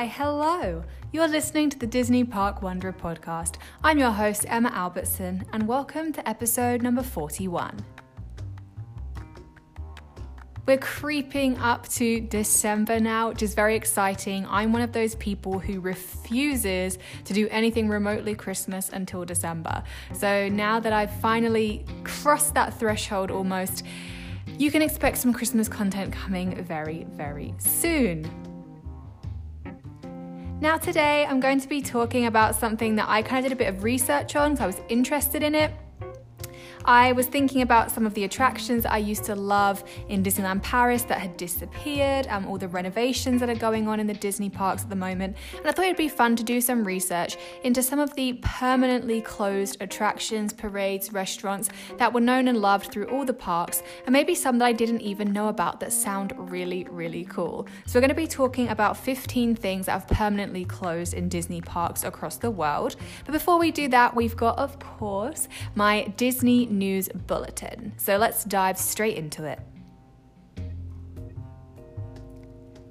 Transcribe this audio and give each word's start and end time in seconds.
Why, 0.00 0.06
hello! 0.06 0.82
You're 1.12 1.28
listening 1.28 1.68
to 1.68 1.78
the 1.78 1.86
Disney 1.86 2.24
Park 2.24 2.62
Wanderer 2.62 2.94
podcast. 2.94 3.56
I'm 3.84 3.98
your 3.98 4.12
host, 4.12 4.46
Emma 4.48 4.70
Albertson, 4.70 5.44
and 5.52 5.68
welcome 5.68 6.10
to 6.14 6.26
episode 6.26 6.80
number 6.80 7.02
41. 7.02 7.84
We're 10.64 10.78
creeping 10.78 11.58
up 11.58 11.86
to 11.88 12.22
December 12.22 12.98
now, 12.98 13.28
which 13.28 13.42
is 13.42 13.52
very 13.52 13.76
exciting. 13.76 14.46
I'm 14.48 14.72
one 14.72 14.80
of 14.80 14.92
those 14.92 15.16
people 15.16 15.58
who 15.58 15.80
refuses 15.80 16.96
to 17.26 17.34
do 17.34 17.46
anything 17.50 17.86
remotely 17.86 18.34
Christmas 18.34 18.88
until 18.88 19.26
December. 19.26 19.82
So 20.14 20.48
now 20.48 20.80
that 20.80 20.94
I've 20.94 21.12
finally 21.20 21.84
crossed 22.04 22.54
that 22.54 22.72
threshold 22.72 23.30
almost, 23.30 23.84
you 24.56 24.70
can 24.70 24.80
expect 24.80 25.18
some 25.18 25.34
Christmas 25.34 25.68
content 25.68 26.10
coming 26.10 26.54
very, 26.64 27.04
very 27.10 27.52
soon. 27.58 28.49
Now, 30.62 30.76
today 30.76 31.24
I'm 31.24 31.40
going 31.40 31.58
to 31.60 31.68
be 31.68 31.80
talking 31.80 32.26
about 32.26 32.54
something 32.54 32.96
that 32.96 33.08
I 33.08 33.22
kind 33.22 33.46
of 33.46 33.48
did 33.48 33.56
a 33.56 33.58
bit 33.58 33.74
of 33.74 33.82
research 33.82 34.36
on 34.36 34.50
because 34.50 34.62
I 34.62 34.66
was 34.66 34.80
interested 34.90 35.42
in 35.42 35.54
it. 35.54 35.72
I 36.84 37.12
was 37.12 37.26
thinking 37.26 37.60
about 37.60 37.90
some 37.90 38.06
of 38.06 38.14
the 38.14 38.24
attractions 38.24 38.86
I 38.86 38.98
used 38.98 39.24
to 39.24 39.34
love 39.34 39.84
in 40.08 40.22
Disneyland 40.22 40.62
Paris 40.62 41.02
that 41.04 41.18
had 41.18 41.36
disappeared, 41.36 42.26
um, 42.28 42.46
all 42.46 42.56
the 42.56 42.68
renovations 42.68 43.40
that 43.40 43.50
are 43.50 43.54
going 43.54 43.86
on 43.86 44.00
in 44.00 44.06
the 44.06 44.14
Disney 44.14 44.48
parks 44.48 44.82
at 44.82 44.88
the 44.88 44.96
moment, 44.96 45.36
and 45.58 45.66
I 45.66 45.72
thought 45.72 45.84
it'd 45.84 45.96
be 45.96 46.08
fun 46.08 46.36
to 46.36 46.42
do 46.42 46.60
some 46.60 46.84
research 46.84 47.36
into 47.64 47.82
some 47.82 47.98
of 47.98 48.14
the 48.14 48.34
permanently 48.42 49.20
closed 49.20 49.76
attractions, 49.80 50.52
parades, 50.52 51.12
restaurants 51.12 51.68
that 51.98 52.12
were 52.14 52.20
known 52.20 52.48
and 52.48 52.58
loved 52.58 52.90
through 52.90 53.06
all 53.06 53.26
the 53.26 53.34
parks, 53.34 53.82
and 54.06 54.12
maybe 54.12 54.34
some 54.34 54.58
that 54.58 54.64
I 54.64 54.72
didn't 54.72 55.02
even 55.02 55.32
know 55.32 55.48
about 55.48 55.80
that 55.80 55.92
sound 55.92 56.32
really, 56.50 56.86
really 56.90 57.24
cool. 57.24 57.68
So, 57.86 57.98
we're 57.98 58.02
going 58.02 58.08
to 58.08 58.14
be 58.14 58.26
talking 58.26 58.68
about 58.68 58.96
15 58.96 59.54
things 59.54 59.86
that 59.86 59.92
have 59.92 60.08
permanently 60.08 60.64
closed 60.64 61.12
in 61.12 61.28
Disney 61.28 61.60
parks 61.60 62.04
across 62.04 62.36
the 62.36 62.50
world. 62.50 62.96
But 63.26 63.32
before 63.32 63.58
we 63.58 63.70
do 63.70 63.88
that, 63.88 64.16
we've 64.16 64.36
got, 64.36 64.56
of 64.56 64.78
course, 64.78 65.48
my 65.74 66.04
Disney 66.16 66.70
News 66.80 67.08
Bulletin. 67.28 67.92
So 67.98 68.16
let's 68.16 68.42
dive 68.42 68.78
straight 68.78 69.16
into 69.16 69.44
it. 69.44 69.60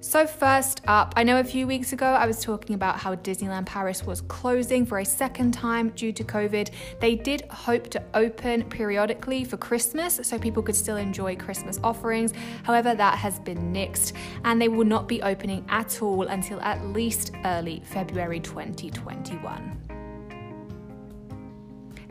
So, 0.02 0.26
first 0.26 0.81
up, 0.88 1.14
I 1.18 1.23
know 1.23 1.40
a 1.40 1.44
few 1.44 1.68
weeks 1.68 1.94
ago 1.94 2.06
I 2.06 2.26
was 2.26 2.42
talking 2.42 2.73
about 2.73 2.98
how 2.98 3.16
Disneyland 3.16 3.66
Paris 3.66 4.04
was 4.06 4.22
closing 4.22 4.86
for 4.86 5.00
a 5.00 5.06
second 5.06 5.54
time 5.54 5.90
due 5.90 6.12
to 6.14 6.23
COVID. 6.23 6.72
They 7.02 7.16
did 7.16 7.42
hope 7.52 7.90
to 7.90 8.02
open 8.14 8.64
periodically 8.70 9.44
for 9.44 9.58
Christmas 9.58 10.20
so 10.24 10.40
people 10.40 10.64
could 10.64 10.76
still 10.76 10.98
enjoy 10.98 11.36
Christmas 11.36 11.80
offerings. 11.84 12.34
However, 12.64 12.96
that 12.96 13.20
has 13.20 13.40
been 13.40 13.74
nixed 13.74 14.14
and 14.46 14.62
they 14.62 14.70
will 14.70 14.86
not 14.86 15.08
be 15.08 15.22
opening 15.22 15.66
at 15.68 16.02
all 16.02 16.24
until 16.24 16.62
at 16.62 16.84
least 16.88 17.34
early 17.44 17.84
February 17.86 18.40
2021. 18.40 19.89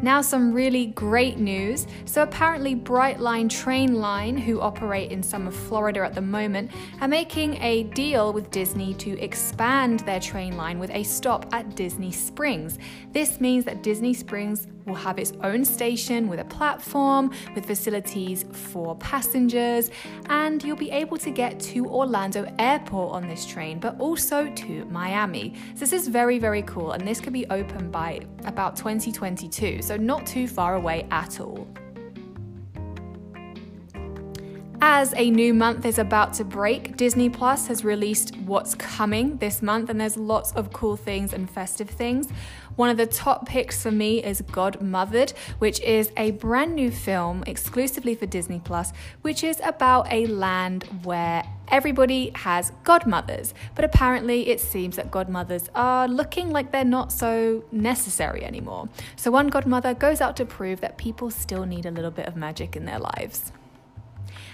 Now, 0.01 0.21
some 0.21 0.53
really 0.53 0.87
great 0.87 1.39
news. 1.39 1.89
So, 2.05 2.23
apparently, 2.23 2.77
Brightline 2.77 3.51
Train 3.51 3.95
Line, 3.95 4.37
who 4.37 4.61
operate 4.61 5.11
in 5.11 5.25
some 5.25 5.49
of 5.49 5.57
Florida 5.57 6.05
at 6.05 6.15
the 6.15 6.23
moment, 6.23 6.71
are 7.01 7.09
making 7.09 7.61
a 7.61 7.83
deal 7.83 8.33
with 8.33 8.49
Disney 8.53 8.95
to 8.95 9.19
expand 9.19 10.01
their 10.01 10.21
train 10.21 10.57
line 10.57 10.79
with 10.79 10.91
a 10.91 11.03
stop 11.03 11.53
at 11.53 11.75
Disney 11.75 12.13
Springs. 12.13 12.79
This 13.13 13.41
means 13.41 13.65
that 13.65 13.83
Disney 13.83 14.15
Springs 14.15 14.69
will 14.89 14.95
have 14.95 15.19
its 15.19 15.33
own 15.43 15.65
station 15.65 16.29
with 16.29 16.41
a 16.41 16.45
platform, 16.45 17.31
with 17.55 17.67
facilities 17.67 18.45
for 18.53 18.97
passengers, 18.97 19.91
and 20.29 20.63
you'll 20.65 20.77
be 20.77 20.91
able 20.91 21.19
to 21.19 21.31
get 21.31 21.61
to 21.61 21.87
Orlando 21.87 22.53
Airport 22.59 23.15
on 23.15 23.29
this 23.29 23.47
train, 23.47 23.79
but 23.79 23.99
also 24.01 24.49
to 24.53 24.85
Miami. 24.87 25.55
So, 25.75 25.81
this 25.81 25.93
is 25.93 26.09
very, 26.09 26.39
very 26.39 26.63
cool, 26.63 26.93
and 26.93 27.07
this 27.07 27.21
could 27.21 27.33
be 27.33 27.47
open 27.47 27.91
by 27.91 28.21
about 28.45 28.77
2022, 28.77 29.83
so 29.83 29.97
not 29.97 30.27
too 30.27 30.49
far 30.49 30.75
away 30.77 31.07
at 31.11 31.41
all. 31.41 31.67
As 34.91 35.13
a 35.19 35.31
new 35.31 35.53
month 35.53 35.85
is 35.85 35.99
about 35.99 36.33
to 36.35 36.45
break, 36.45 36.97
Disney 36.97 37.29
Plus 37.29 37.67
has 37.67 37.85
released 37.85 38.35
what's 38.39 38.75
coming 38.75 39.37
this 39.37 39.61
month, 39.61 39.91
and 39.91 40.01
there's 40.01 40.17
lots 40.17 40.51
of 40.53 40.73
cool 40.73 40.97
things 40.97 41.35
and 41.35 41.49
festive 41.49 41.91
things. 41.91 42.31
One 42.77 42.89
of 42.89 42.97
the 42.97 43.05
top 43.05 43.47
picks 43.47 43.83
for 43.83 43.91
me 43.91 44.25
is 44.25 44.41
Godmothered, 44.41 45.37
which 45.59 45.79
is 45.83 46.11
a 46.17 46.31
brand 46.31 46.75
new 46.75 46.91
film 46.91 47.45
exclusively 47.47 48.15
for 48.15 48.25
Disney 48.25 48.63
Plus, 48.65 48.95
which 49.21 49.45
is 49.45 49.61
about 49.63 50.11
a 50.11 50.27
land 50.27 50.85
where 51.03 51.45
everybody 51.69 52.33
has 52.37 52.73
godmothers. 52.83 53.53
But 53.75 53.85
apparently, 53.85 54.49
it 54.49 54.59
seems 54.59 54.97
that 54.97 55.11
godmothers 55.11 55.69
are 55.75 56.09
looking 56.09 56.49
like 56.49 56.73
they're 56.73 56.83
not 56.83 57.13
so 57.13 57.63
necessary 57.71 58.43
anymore. 58.43 58.89
So, 59.17 59.31
one 59.31 59.49
godmother 59.49 59.93
goes 59.93 60.23
out 60.23 60.35
to 60.39 60.47
prove 60.47 60.81
that 60.81 60.97
people 60.97 61.31
still 61.31 61.67
need 61.67 61.85
a 61.85 61.91
little 61.91 62.11
bit 62.11 62.27
of 62.27 62.37
magic 62.37 62.75
in 62.75 62.87
their 62.87 62.99
lives. 62.99 63.53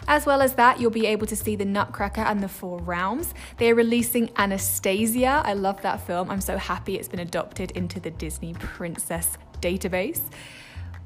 As 0.06 0.26
well 0.26 0.42
as 0.42 0.54
that, 0.54 0.80
you'll 0.80 0.90
be 0.90 1.06
able 1.06 1.26
to 1.26 1.36
see 1.36 1.56
the 1.56 1.64
Nutcracker 1.64 2.20
and 2.20 2.42
the 2.42 2.48
Four 2.48 2.78
Realms. 2.80 3.32
They 3.56 3.70
are 3.70 3.74
releasing 3.74 4.30
Anastasia. 4.36 5.42
I 5.44 5.54
love 5.54 5.80
that 5.82 6.06
film. 6.06 6.30
I'm 6.30 6.42
so 6.42 6.58
happy 6.58 6.96
it's 6.96 7.08
been 7.08 7.20
adopted 7.20 7.70
into 7.72 8.00
the 8.00 8.10
Disney 8.10 8.54
Princess 8.54 9.38
database. 9.60 10.20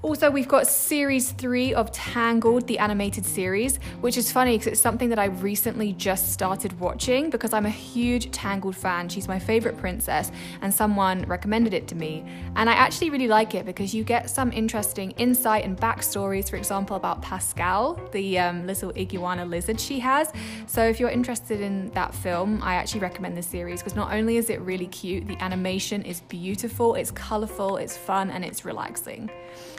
Also, 0.01 0.31
we've 0.31 0.47
got 0.47 0.69
series 0.69 1.33
three 1.33 1.75
of 1.75 1.91
Tangled, 1.91 2.69
the 2.69 2.79
animated 2.79 3.27
series, 3.27 3.79
which 4.01 4.17
is 4.17 4.31
funny 4.31 4.57
because 4.57 4.69
it's 4.69 4.81
something 4.81 5.09
that 5.09 5.19
I 5.19 5.25
recently 5.25 5.93
just 5.93 6.33
started 6.33 6.79
watching 6.79 7.31
because 7.31 7.53
I'm 7.53 7.67
a 7.67 7.71
huge 7.71 8.31
Tangled 8.31 8.77
fan. 8.77 9.09
She's 9.09 9.27
my 9.27 9.41
favorite 9.41 9.77
princess, 9.77 10.31
and 10.63 10.73
someone 10.73 11.23
recommended 11.23 11.75
it 11.75 11.89
to 11.89 11.97
me. 11.97 12.25
And 12.55 12.71
I 12.71 12.75
actually 12.75 13.11
really 13.11 13.27
like 13.27 13.57
it 13.57 13.67
because 13.67 13.93
you 13.93 14.05
get 14.05 14.31
some 14.31 14.53
interesting 14.53 15.11
insight 15.13 15.65
and 15.65 15.77
backstories, 15.77 16.49
for 16.49 16.55
example, 16.55 16.95
about 16.95 17.21
Pascal, 17.21 18.01
the 18.13 18.39
um, 18.39 18.69
little 18.69 18.93
iguana 18.97 19.45
lizard 19.45 19.81
she 19.81 19.99
has. 19.99 20.33
So, 20.69 20.85
if 20.85 21.01
you're 21.01 21.11
interested 21.11 21.61
in 21.61 21.91
that 21.91 22.15
film, 22.15 22.63
I 22.63 22.75
actually 22.77 23.01
recommend 23.01 23.37
this 23.37 23.49
series 23.49 23.81
because 23.81 23.97
not 23.97 24.13
only 24.13 24.37
is 24.37 24.49
it 24.49 24.61
really 24.61 24.87
cute, 24.87 25.27
the 25.27 25.43
animation 25.43 26.03
is 26.03 26.21
beautiful, 26.21 26.95
it's 26.95 27.11
colorful, 27.11 27.79
it's 27.79 27.97
fun, 27.97 28.31
and 28.31 28.45
it's 28.45 28.65
relaxing. 28.65 29.29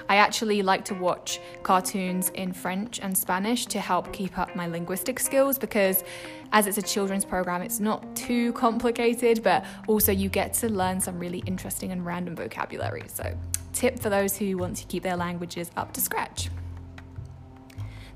I 0.09 0.15
actually 0.15 0.63
like 0.63 0.83
to 0.85 0.95
watch 0.95 1.39
cartoons 1.61 2.29
in 2.29 2.51
French 2.51 2.99
and 2.99 3.15
Spanish 3.15 3.67
to 3.67 3.79
help 3.79 4.11
keep 4.11 4.39
up 4.39 4.55
my 4.55 4.65
linguistic 4.65 5.19
skills 5.19 5.59
because, 5.59 6.03
as 6.51 6.65
it's 6.65 6.79
a 6.79 6.81
children's 6.81 7.23
program, 7.23 7.61
it's 7.61 7.79
not 7.79 8.15
too 8.15 8.51
complicated, 8.53 9.43
but 9.43 9.63
also 9.87 10.11
you 10.11 10.27
get 10.27 10.53
to 10.55 10.67
learn 10.67 10.99
some 10.99 11.19
really 11.19 11.43
interesting 11.45 11.91
and 11.91 12.03
random 12.03 12.35
vocabulary. 12.35 13.03
So, 13.07 13.37
tip 13.71 13.99
for 13.99 14.09
those 14.09 14.35
who 14.35 14.57
want 14.57 14.77
to 14.77 14.87
keep 14.87 15.03
their 15.03 15.15
languages 15.15 15.69
up 15.77 15.93
to 15.93 16.01
scratch. 16.01 16.49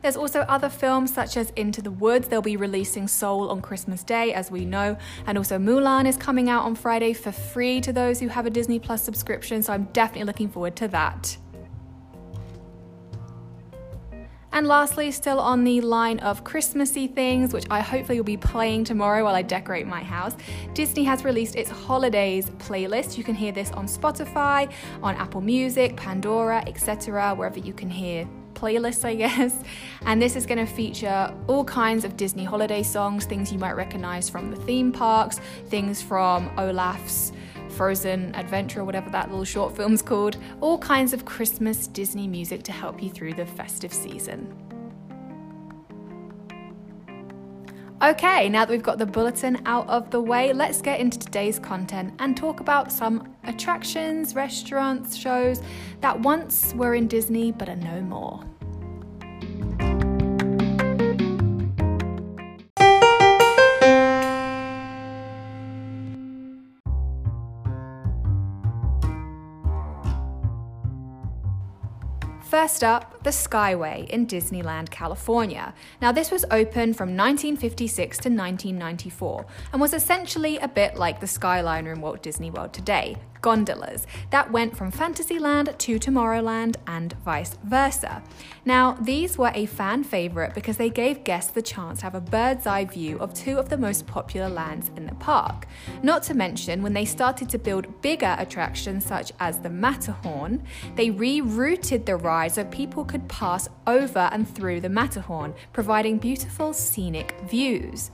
There's 0.01 0.17
also 0.17 0.41
other 0.41 0.69
films 0.69 1.13
such 1.13 1.37
as 1.37 1.51
Into 1.51 1.81
the 1.81 1.91
Woods. 1.91 2.27
They'll 2.27 2.41
be 2.41 2.57
releasing 2.57 3.07
Soul 3.07 3.49
on 3.49 3.61
Christmas 3.61 4.03
Day, 4.03 4.33
as 4.33 4.49
we 4.49 4.65
know. 4.65 4.97
And 5.27 5.37
also 5.37 5.57
Mulan 5.59 6.07
is 6.07 6.17
coming 6.17 6.49
out 6.49 6.65
on 6.65 6.75
Friday 6.75 7.13
for 7.13 7.31
free 7.31 7.79
to 7.81 7.93
those 7.93 8.19
who 8.19 8.27
have 8.29 8.45
a 8.45 8.49
Disney 8.49 8.79
Plus 8.79 9.01
subscription. 9.01 9.63
So 9.63 9.71
I'm 9.71 9.85
definitely 9.93 10.25
looking 10.25 10.49
forward 10.49 10.75
to 10.77 10.89
that. 10.89 11.37
And 14.53 14.67
lastly, 14.67 15.09
still 15.09 15.39
on 15.39 15.63
the 15.63 15.81
line 15.81 16.19
of 16.19 16.43
Christmassy 16.43 17.07
things, 17.07 17.53
which 17.53 17.65
I 17.71 17.81
hopefully 17.81 18.19
will 18.19 18.23
be 18.23 18.37
playing 18.37 18.83
tomorrow 18.83 19.23
while 19.23 19.33
I 19.33 19.41
decorate 19.41 19.87
my 19.87 20.03
house, 20.03 20.35
Disney 20.75 21.03
has 21.05 21.25
released 21.25 21.55
its 21.55 21.71
holidays 21.71 22.51
playlist. 22.59 23.17
You 23.17 23.23
can 23.23 23.33
hear 23.33 23.51
this 23.51 23.71
on 23.71 23.87
Spotify, 23.87 24.71
on 25.01 25.15
Apple 25.15 25.41
Music, 25.41 25.97
Pandora, 25.97 26.63
etc., 26.67 27.33
wherever 27.33 27.57
you 27.57 27.73
can 27.73 27.89
hear 27.89 28.27
playlists, 28.53 29.03
I 29.03 29.15
guess. 29.25 29.55
And 30.05 30.21
this 30.21 30.35
is 30.35 30.45
going 30.45 30.63
to 30.63 30.71
feature 30.71 31.33
all 31.47 31.65
kinds 31.65 32.05
of 32.05 32.15
Disney 32.15 32.43
holiday 32.43 32.83
songs, 32.83 33.25
things 33.25 33.51
you 33.51 33.57
might 33.57 33.73
recognize 33.73 34.29
from 34.29 34.51
the 34.51 34.57
theme 34.57 34.91
parks, 34.91 35.39
things 35.69 35.99
from 35.99 36.51
Olaf's 36.59 37.31
Frozen 37.73 38.35
Adventure, 38.35 38.81
or 38.81 38.85
whatever 38.85 39.09
that 39.09 39.29
little 39.29 39.45
short 39.45 39.75
film's 39.75 40.01
called, 40.01 40.37
all 40.61 40.77
kinds 40.77 41.13
of 41.13 41.25
Christmas 41.25 41.87
Disney 41.87 42.27
music 42.27 42.63
to 42.63 42.71
help 42.71 43.01
you 43.01 43.09
through 43.09 43.33
the 43.33 43.45
festive 43.45 43.93
season. 43.93 44.55
Okay, 48.03 48.49
now 48.49 48.65
that 48.65 48.69
we've 48.69 48.83
got 48.83 48.97
the 48.97 49.05
bulletin 49.05 49.61
out 49.65 49.87
of 49.87 50.11
the 50.11 50.19
way, 50.19 50.51
let's 50.51 50.81
get 50.81 50.99
into 50.99 51.17
today's 51.17 51.57
content 51.57 52.13
and 52.19 52.35
talk 52.35 52.59
about 52.59 52.91
some 52.91 53.33
attractions, 53.45 54.35
restaurants, 54.35 55.15
shows 55.15 55.61
that 56.01 56.19
once 56.19 56.73
were 56.75 56.95
in 56.95 57.07
Disney 57.07 57.53
but 57.53 57.69
are 57.69 57.77
no 57.77 58.01
more. 58.01 58.43
First 72.53 72.83
up, 72.83 73.23
the 73.23 73.31
Skyway 73.31 74.07
in 74.11 74.27
Disneyland, 74.27 74.91
California. 74.91 75.73
Now, 75.99 76.11
this 76.11 76.29
was 76.29 76.45
open 76.51 76.93
from 76.93 77.17
1956 77.17 78.17
to 78.19 78.29
1994 78.29 79.45
and 79.71 79.81
was 79.81 79.91
essentially 79.91 80.59
a 80.59 80.67
bit 80.67 80.95
like 80.95 81.19
the 81.19 81.25
Skyliner 81.25 81.91
in 81.91 81.99
Walt 81.99 82.21
Disney 82.21 82.51
World 82.51 82.71
today, 82.71 83.17
gondolas 83.43 84.07
that 84.31 84.51
went 84.51 84.75
from 84.75 84.89
Fantasyland 84.89 85.75
to 85.77 85.99
Tomorrowland 85.99 86.77
and 86.87 87.13
vice 87.23 87.55
versa. 87.63 88.23
Now, 88.65 88.93
these 88.93 89.37
were 89.37 89.51
a 89.53 89.67
fan 89.67 90.03
favourite 90.05 90.55
because 90.55 90.77
they 90.77 90.89
gave 90.89 91.25
guests 91.25 91.51
the 91.51 91.61
chance 91.61 91.99
to 91.99 92.05
have 92.05 92.15
a 92.15 92.21
bird's 92.21 92.65
eye 92.65 92.85
view 92.85 93.19
of 93.19 93.33
two 93.33 93.59
of 93.59 93.69
the 93.69 93.77
most 93.77 94.07
popular 94.07 94.49
lands 94.49 94.89
in 94.95 95.05
the 95.05 95.15
park. 95.15 95.67
Not 96.01 96.23
to 96.23 96.33
mention, 96.33 96.81
when 96.81 96.93
they 96.93 97.05
started 97.05 97.49
to 97.49 97.59
build 97.59 98.01
bigger 98.01 98.35
attractions 98.39 99.05
such 99.05 99.33
as 99.39 99.59
the 99.59 99.69
Matterhorn, 99.69 100.63
they 100.95 101.09
rerouted 101.09 102.05
the 102.05 102.15
ride 102.15 102.53
so 102.53 102.63
people 102.63 103.03
could 103.03 103.27
pass 103.27 103.67
over 103.85 104.29
and 104.31 104.47
through 104.47 104.79
the 104.79 104.89
Matterhorn, 104.89 105.53
providing 105.73 106.17
beautiful 106.17 106.73
scenic 106.73 107.35
views. 107.49 108.09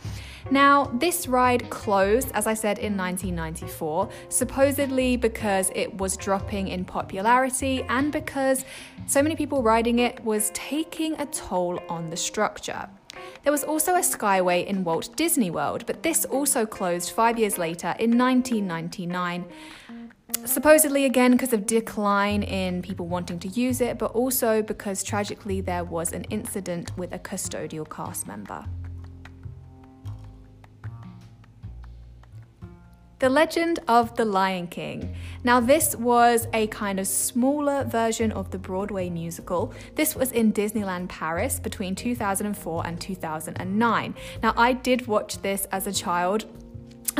Now, 0.51 0.85
this 0.85 1.27
ride 1.27 1.69
closed, 1.69 2.31
as 2.33 2.47
I 2.47 2.55
said, 2.55 2.79
in 2.79 2.97
1994, 2.97 4.09
supposedly 4.29 5.15
because 5.15 5.71
it 5.75 5.95
was 5.97 6.17
dropping 6.17 6.69
in 6.69 6.85
popularity 6.85 7.83
and 7.87 8.11
because 8.11 8.65
so 9.05 9.21
many 9.21 9.35
people 9.35 9.61
riding 9.61 9.99
it 9.99 10.23
was 10.25 10.49
taking 10.55 11.13
a 11.21 11.27
toll 11.27 11.79
on 11.87 12.09
the 12.09 12.17
structure. 12.17 12.89
There 13.43 13.51
was 13.51 13.63
also 13.63 13.93
a 13.93 13.99
Skyway 13.99 14.65
in 14.65 14.83
Walt 14.83 15.15
Disney 15.15 15.51
World, 15.51 15.85
but 15.85 16.01
this 16.01 16.25
also 16.25 16.65
closed 16.65 17.11
five 17.11 17.37
years 17.37 17.59
later 17.59 17.95
in 17.99 18.17
1999. 18.17 19.45
Supposedly, 20.45 21.05
again, 21.05 21.31
because 21.31 21.53
of 21.53 21.67
decline 21.67 22.41
in 22.41 22.81
people 22.81 23.07
wanting 23.07 23.39
to 23.39 23.47
use 23.49 23.81
it, 23.81 23.99
but 23.99 24.11
also 24.11 24.63
because 24.63 25.03
tragically 25.03 25.61
there 25.61 25.83
was 25.83 26.11
an 26.11 26.23
incident 26.25 26.95
with 26.97 27.13
a 27.13 27.19
custodial 27.19 27.87
cast 27.87 28.25
member. 28.25 28.65
The 33.19 33.27
Legend 33.27 33.79
of 33.89 34.15
the 34.15 34.23
Lion 34.23 34.67
King. 34.67 35.13
Now, 35.43 35.59
this 35.59 35.93
was 35.93 36.47
a 36.53 36.67
kind 36.67 37.01
of 37.01 37.07
smaller 37.07 37.83
version 37.83 38.31
of 38.31 38.49
the 38.51 38.57
Broadway 38.57 39.09
musical. 39.09 39.73
This 39.95 40.15
was 40.15 40.31
in 40.31 40.53
Disneyland 40.53 41.09
Paris 41.09 41.59
between 41.59 41.95
2004 41.95 42.87
and 42.87 43.01
2009. 43.01 44.15
Now, 44.41 44.53
I 44.55 44.71
did 44.71 45.05
watch 45.07 45.41
this 45.41 45.67
as 45.69 45.85
a 45.85 45.91
child 45.91 46.45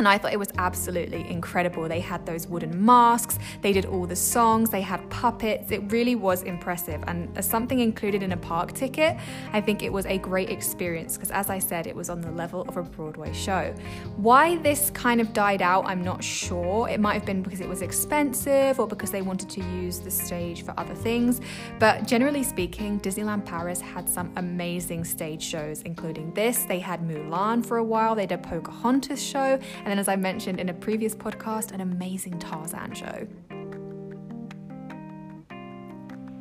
and 0.00 0.08
I 0.08 0.16
thought 0.16 0.32
it 0.32 0.38
was 0.38 0.48
absolutely 0.56 1.28
incredible. 1.28 1.86
They 1.86 2.00
had 2.00 2.24
those 2.24 2.46
wooden 2.46 2.86
masks, 2.86 3.38
they 3.60 3.70
did 3.70 3.84
all 3.84 4.06
the 4.06 4.16
songs, 4.16 4.70
they 4.70 4.80
had 4.80 5.08
puppets. 5.10 5.70
It 5.70 5.92
really 5.92 6.14
was 6.14 6.42
impressive. 6.42 7.04
And 7.06 7.28
as 7.36 7.46
something 7.46 7.80
included 7.80 8.22
in 8.22 8.32
a 8.32 8.36
park 8.38 8.72
ticket, 8.72 9.18
I 9.52 9.60
think 9.60 9.82
it 9.82 9.92
was 9.92 10.06
a 10.06 10.16
great 10.16 10.48
experience 10.48 11.18
because, 11.18 11.30
as 11.30 11.50
I 11.50 11.58
said, 11.58 11.86
it 11.86 11.94
was 11.94 12.08
on 12.08 12.22
the 12.22 12.30
level 12.30 12.62
of 12.62 12.78
a 12.78 12.82
Broadway 12.82 13.34
show. 13.34 13.74
Why 14.16 14.56
this 14.56 14.88
kind 14.88 15.20
of 15.20 15.34
died 15.34 15.60
out, 15.60 15.84
I'm 15.84 16.02
not 16.02 16.24
sure. 16.24 16.88
It 16.88 16.98
might 16.98 17.12
have 17.12 17.26
been 17.26 17.42
because 17.42 17.60
it 17.60 17.68
was 17.68 17.82
expensive 17.82 18.80
or 18.80 18.86
because 18.86 19.10
they 19.10 19.20
wanted 19.20 19.50
to 19.50 19.60
use 19.60 19.98
the 19.98 20.10
stage 20.10 20.64
for 20.64 20.72
other 20.78 20.94
things. 20.94 21.42
But 21.78 22.06
generally 22.06 22.42
speaking, 22.42 23.00
Disneyland 23.00 23.44
Paris 23.44 23.82
had 23.82 24.08
some 24.08 24.32
amazing 24.36 25.04
stage 25.04 25.42
shows, 25.42 25.82
including 25.82 26.32
this. 26.32 26.64
They 26.64 26.78
had 26.78 27.06
Mulan 27.06 27.66
for 27.66 27.76
a 27.76 27.84
while, 27.84 28.14
they 28.14 28.24
did 28.24 28.38
a 28.38 28.48
Pocahontas 28.48 29.22
show, 29.22 29.58
and 29.84 29.89
then, 29.90 29.98
as 29.98 30.08
I 30.08 30.14
mentioned 30.14 30.60
in 30.60 30.68
a 30.68 30.74
previous 30.74 31.16
podcast, 31.16 31.72
an 31.72 31.80
amazing 31.80 32.38
Tarzan 32.38 32.94
show. 32.94 33.26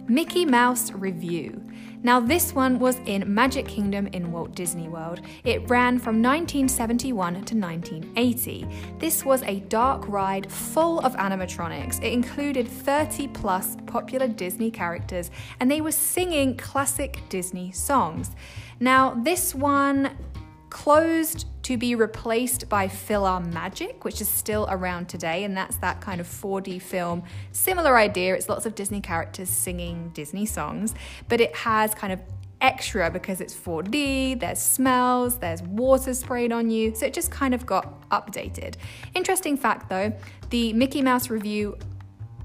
Mickey 0.08 0.46
Mouse 0.46 0.92
Revue. 0.92 1.60
Now, 2.02 2.20
this 2.20 2.54
one 2.54 2.80
was 2.80 2.98
in 3.06 3.32
Magic 3.32 3.68
Kingdom 3.68 4.08
in 4.08 4.32
Walt 4.32 4.56
Disney 4.56 4.88
World. 4.88 5.22
It 5.44 5.68
ran 5.70 6.00
from 6.00 6.22
1971 6.22 7.34
to 7.34 7.56
1980. 7.56 8.68
This 9.00 9.26
was 9.26 9.44
a 9.44 9.60
dark 9.62 10.08
ride 10.08 10.52
full 10.52 11.00
of 11.00 11.16
animatronics. 11.16 12.04
It 12.04 12.14
included 12.14 12.68
30 12.68 13.28
plus 13.30 13.78
popular 13.86 14.28
Disney 14.28 14.72
characters, 14.72 15.30
and 15.60 15.70
they 15.70 15.82
were 15.82 15.92
singing 15.92 16.56
classic 16.58 17.20
Disney 17.30 17.72
songs. 17.72 18.32
Now, 18.80 19.14
this 19.24 19.54
one 19.54 20.18
closed 20.70 21.46
to 21.70 21.78
be 21.78 21.94
replaced 21.94 22.68
by 22.68 22.88
PhilharMagic, 22.88 24.04
which 24.04 24.22
is 24.22 24.28
still 24.28 24.66
around 24.72 25.08
today, 25.08 25.44
and 25.44 25.56
that's 25.56 25.76
that 25.76 26.02
kind 26.02 26.20
of 26.20 26.26
4D 26.26 26.82
film. 26.82 27.22
Similar 27.52 27.96
idea, 27.96 28.34
it's 28.34 28.50
lots 28.50 28.66
of 28.66 28.74
Disney 28.74 29.02
characters 29.02 29.50
singing 29.50 30.10
Disney 30.16 30.48
songs, 30.48 30.96
but 31.28 31.40
it 31.40 31.56
has 31.56 31.94
kind 31.94 32.12
of 32.12 32.20
extra 32.60 33.12
because 33.12 33.40
it's 33.40 33.54
4D, 33.54 34.40
there's 34.40 34.58
smells, 34.58 35.38
there's 35.38 35.62
water 35.62 36.16
sprayed 36.16 36.52
on 36.52 36.72
you, 36.72 36.96
so 36.96 37.06
it 37.06 37.14
just 37.14 37.30
kind 37.30 37.54
of 37.54 37.68
got 37.68 38.10
updated. 38.10 38.74
Interesting 39.14 39.56
fact 39.56 39.90
though, 39.90 40.12
the 40.50 40.74
Mickey 40.74 41.04
Mouse 41.04 41.30
Revue 41.30 41.78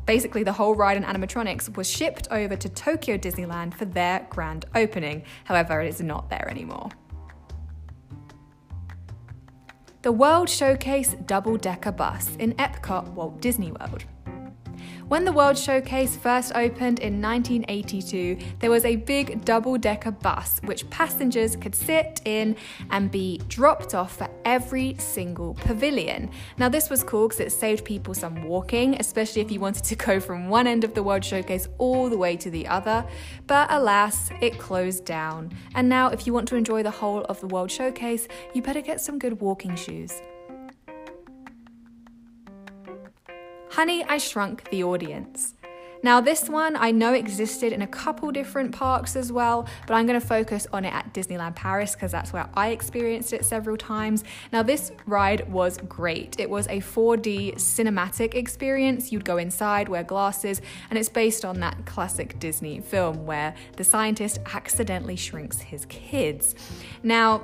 Basically, 0.04 0.42
the 0.42 0.52
whole 0.52 0.74
ride 0.74 0.98
and 0.98 1.06
animatronics 1.06 1.74
was 1.78 1.88
shipped 1.88 2.28
over 2.30 2.56
to 2.56 2.68
Tokyo 2.68 3.16
Disneyland 3.16 3.72
for 3.72 3.86
their 3.86 4.26
grand 4.28 4.66
opening. 4.74 5.22
However, 5.44 5.80
it 5.80 5.88
is 5.88 6.02
not 6.02 6.28
there 6.28 6.46
anymore 6.50 6.90
the 10.04 10.12
World 10.12 10.50
Showcase 10.50 11.14
double 11.24 11.56
decker 11.56 11.90
bus 11.90 12.36
in 12.36 12.52
Epcot 12.56 13.08
Walt 13.14 13.40
Disney 13.40 13.72
World. 13.72 14.04
When 15.08 15.26
the 15.26 15.32
World 15.32 15.58
Showcase 15.58 16.16
first 16.16 16.52
opened 16.54 17.00
in 17.00 17.20
1982, 17.20 18.38
there 18.60 18.70
was 18.70 18.86
a 18.86 18.96
big 18.96 19.44
double 19.44 19.76
decker 19.76 20.12
bus 20.12 20.60
which 20.64 20.88
passengers 20.88 21.56
could 21.56 21.74
sit 21.74 22.22
in 22.24 22.56
and 22.90 23.10
be 23.10 23.38
dropped 23.48 23.94
off 23.94 24.16
for 24.16 24.30
every 24.46 24.96
single 24.98 25.54
pavilion. 25.54 26.30
Now, 26.56 26.70
this 26.70 26.88
was 26.88 27.04
cool 27.04 27.28
because 27.28 27.40
it 27.40 27.52
saved 27.52 27.84
people 27.84 28.14
some 28.14 28.44
walking, 28.44 28.94
especially 28.98 29.42
if 29.42 29.50
you 29.50 29.60
wanted 29.60 29.84
to 29.84 29.94
go 30.06 30.20
from 30.20 30.48
one 30.48 30.66
end 30.66 30.84
of 30.84 30.94
the 30.94 31.02
World 31.02 31.22
Showcase 31.24 31.68
all 31.76 32.08
the 32.08 32.18
way 32.18 32.34
to 32.38 32.50
the 32.50 32.66
other. 32.66 33.04
But 33.46 33.70
alas, 33.70 34.30
it 34.40 34.58
closed 34.58 35.04
down. 35.04 35.52
And 35.74 35.86
now, 35.86 36.08
if 36.08 36.26
you 36.26 36.32
want 36.32 36.48
to 36.48 36.56
enjoy 36.56 36.82
the 36.82 36.90
whole 36.90 37.24
of 37.24 37.40
the 37.40 37.46
World 37.46 37.70
Showcase, 37.70 38.26
you 38.54 38.62
better 38.62 38.80
get 38.80 39.02
some 39.02 39.18
good 39.18 39.38
walking 39.42 39.76
shoes. 39.76 40.14
Honey, 43.74 44.04
I 44.04 44.18
Shrunk 44.18 44.70
the 44.70 44.84
Audience. 44.84 45.54
Now, 46.04 46.20
this 46.20 46.48
one 46.48 46.76
I 46.76 46.92
know 46.92 47.12
existed 47.12 47.72
in 47.72 47.82
a 47.82 47.88
couple 47.88 48.30
different 48.30 48.70
parks 48.70 49.16
as 49.16 49.32
well, 49.32 49.66
but 49.88 49.94
I'm 49.94 50.06
going 50.06 50.20
to 50.20 50.24
focus 50.24 50.68
on 50.72 50.84
it 50.84 50.94
at 50.94 51.12
Disneyland 51.12 51.56
Paris 51.56 51.94
because 51.94 52.12
that's 52.12 52.32
where 52.32 52.48
I 52.54 52.68
experienced 52.68 53.32
it 53.32 53.44
several 53.44 53.76
times. 53.76 54.22
Now, 54.52 54.62
this 54.62 54.92
ride 55.06 55.52
was 55.52 55.78
great. 55.88 56.38
It 56.38 56.48
was 56.48 56.68
a 56.68 56.78
4D 56.78 57.56
cinematic 57.56 58.36
experience. 58.36 59.10
You'd 59.10 59.24
go 59.24 59.38
inside, 59.38 59.88
wear 59.88 60.04
glasses, 60.04 60.62
and 60.88 60.96
it's 60.96 61.08
based 61.08 61.44
on 61.44 61.58
that 61.58 61.84
classic 61.84 62.38
Disney 62.38 62.78
film 62.78 63.26
where 63.26 63.56
the 63.76 63.82
scientist 63.82 64.38
accidentally 64.54 65.16
shrinks 65.16 65.62
his 65.62 65.84
kids. 65.86 66.54
Now, 67.02 67.42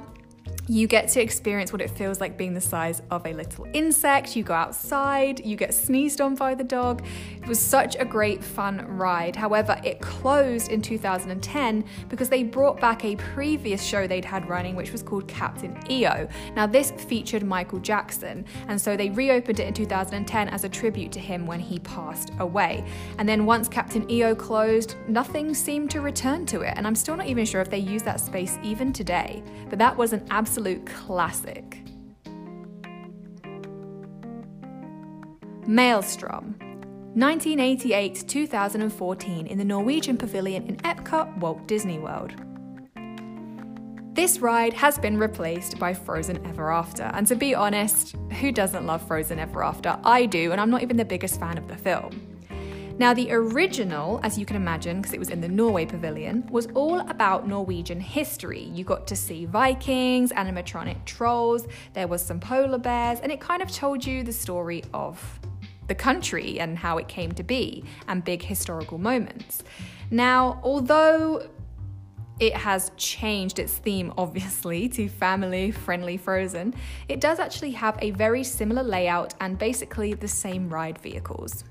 you 0.69 0.87
get 0.87 1.09
to 1.09 1.21
experience 1.21 1.73
what 1.73 1.81
it 1.81 1.91
feels 1.91 2.21
like 2.21 2.37
being 2.37 2.55
the 2.55 2.61
size 2.61 3.03
of 3.11 3.27
a 3.27 3.33
little 3.33 3.67
insect. 3.73 4.37
You 4.37 4.45
go 4.45 4.55
outside, 4.55 5.45
you 5.45 5.57
get 5.57 5.75
sneezed 5.75 6.21
on 6.21 6.37
by 6.37 6.55
the 6.55 6.63
dog. 6.63 7.05
It 7.37 7.49
was 7.49 7.59
such 7.59 7.97
a 7.99 8.05
great, 8.05 8.45
fun 8.45 8.87
ride. 8.87 9.35
However, 9.35 9.81
it 9.83 10.01
closed 10.01 10.71
in 10.71 10.81
2010 10.81 11.85
because 12.09 12.29
they 12.29 12.45
brought 12.45 12.81
back 12.81 13.05
a 13.05 13.17
previous 13.17 13.83
show 13.83 14.07
they'd 14.07 14.25
had 14.25 14.49
running, 14.49 14.77
which 14.77 14.93
was 14.93 15.03
called 15.03 15.27
Captain 15.27 15.77
EO. 15.91 16.29
Now, 16.55 16.67
this 16.67 16.93
featured 16.93 17.43
Michael 17.43 17.81
Jackson, 17.81 18.45
and 18.69 18.81
so 18.81 18.97
they 18.97 19.11
reopened 19.11 19.59
it 19.59 19.67
in 19.67 19.75
2010 19.75 20.49
as 20.49 20.65
a 20.65 20.69
tribute 20.69 21.11
to 21.13 21.21
him 21.21 21.47
when 21.47 21.61
he 21.61 21.81
passed 21.81 22.31
away. 22.39 22.85
And 23.19 23.29
then 23.29 23.45
once 23.45 23.67
Captain 23.69 24.09
EO 24.09 24.35
closed, 24.35 24.95
nothing 25.09 25.55
seemed 25.55 25.91
to 25.91 26.01
return 26.01 26.47
to 26.47 26.61
it, 26.61 26.75
and 26.77 26.87
I'm 26.87 26.95
still 26.95 27.17
not 27.17 27.27
even 27.27 27.45
sure 27.45 27.61
if 27.61 27.71
they 27.71 27.79
use 27.79 28.03
that 28.05 28.21
space 28.21 28.59
even 28.63 28.93
today. 28.93 29.43
But 29.69 29.79
that 29.81 29.97
was 29.97 30.13
an 30.13 30.25
absolute 30.31 30.60
absolute 30.61 30.85
classic. 30.85 31.83
Maelstrom. 35.67 36.55
1988 37.15 38.25
2014 38.29 39.47
in 39.47 39.59
the 39.59 39.65
Norwegian 39.65 40.19
Pavilion 40.19 40.67
in 40.67 40.77
Epcot, 40.79 41.35
Walt 41.39 41.67
Disney 41.67 41.99
World. 41.99 42.35
This 44.13 44.41
ride 44.41 44.75
has 44.75 44.99
been 44.99 45.17
replaced 45.17 45.79
by 45.79 45.95
Frozen 45.95 46.47
Ever 46.47 46.71
After, 46.71 47.05
and 47.05 47.27
to 47.29 47.37
be 47.37 47.55
honest, 47.55 48.17
who 48.41 48.53
doesn't 48.53 48.85
love 48.85 49.01
Frozen 49.07 49.39
Ever 49.39 49.65
After? 49.65 49.99
I 50.05 50.27
do, 50.27 50.53
and 50.53 50.61
I'm 50.61 50.71
not 50.71 50.83
even 50.83 50.99
the 50.99 51.07
biggest 51.07 51.41
fan 51.41 51.57
of 51.57 51.69
the 51.69 51.77
film. 51.77 52.30
Now, 53.01 53.15
the 53.15 53.33
original, 53.33 54.21
as 54.23 54.37
you 54.37 54.45
can 54.45 54.57
imagine, 54.57 54.99
because 55.01 55.15
it 55.15 55.19
was 55.19 55.31
in 55.31 55.41
the 55.41 55.49
Norway 55.49 55.87
pavilion, 55.87 56.47
was 56.51 56.67
all 56.75 57.01
about 57.09 57.49
Norwegian 57.49 57.99
history. 57.99 58.65
You 58.75 58.85
got 58.85 59.07
to 59.07 59.17
see 59.17 59.47
Vikings, 59.47 60.33
animatronic 60.33 61.03
trolls, 61.07 61.67
there 61.95 62.07
was 62.07 62.21
some 62.21 62.41
polar 62.41 62.77
bears, 62.77 63.19
and 63.21 63.33
it 63.33 63.41
kind 63.41 63.63
of 63.63 63.73
told 63.73 64.05
you 64.05 64.23
the 64.23 64.35
story 64.35 64.85
of 64.93 65.41
the 65.89 65.95
country 65.95 66.61
and 66.61 66.77
how 66.77 66.99
it 66.99 67.09
came 67.09 67.33
to 67.33 67.43
be, 67.43 67.85
and 68.07 68.23
big 68.23 68.43
historical 68.43 68.99
moments. 68.99 69.65
Now, 70.11 70.61
although 70.63 71.49
it 72.39 72.55
has 72.55 72.93
changed 72.99 73.59
its 73.59 73.79
theme, 73.79 74.13
obviously, 74.19 74.91
to 74.91 75.09
family 75.09 75.71
friendly 75.71 76.19
Frozen. 76.19 76.75
It 77.09 77.23
does 77.23 77.39
actually 77.39 77.71
have 77.71 77.99
a 78.03 78.11
very 78.11 78.45
similar 78.45 78.83
layout 78.83 79.33
and 79.41 79.59
basically 79.59 80.13
the 80.13 80.29
same 80.29 80.69
ride 80.69 80.99
vehicles. 80.99 81.65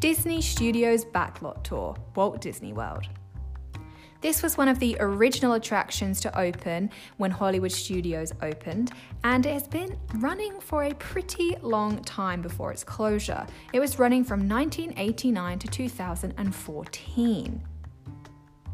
Disney 0.00 0.40
Studios 0.40 1.04
Backlot 1.04 1.64
Tour, 1.64 1.96
Walt 2.14 2.40
Disney 2.40 2.72
World. 2.72 3.08
This 4.20 4.44
was 4.44 4.56
one 4.56 4.68
of 4.68 4.78
the 4.78 4.96
original 5.00 5.54
attractions 5.54 6.20
to 6.20 6.38
open 6.38 6.90
when 7.16 7.32
Hollywood 7.32 7.72
Studios 7.72 8.32
opened, 8.40 8.92
and 9.24 9.44
it 9.44 9.52
has 9.52 9.66
been 9.66 9.98
running 10.18 10.60
for 10.60 10.84
a 10.84 10.94
pretty 10.94 11.56
long 11.62 12.00
time 12.04 12.42
before 12.42 12.70
its 12.70 12.84
closure. 12.84 13.44
It 13.72 13.80
was 13.80 13.98
running 13.98 14.22
from 14.22 14.48
1989 14.48 15.58
to 15.58 15.66
2014. 15.66 17.67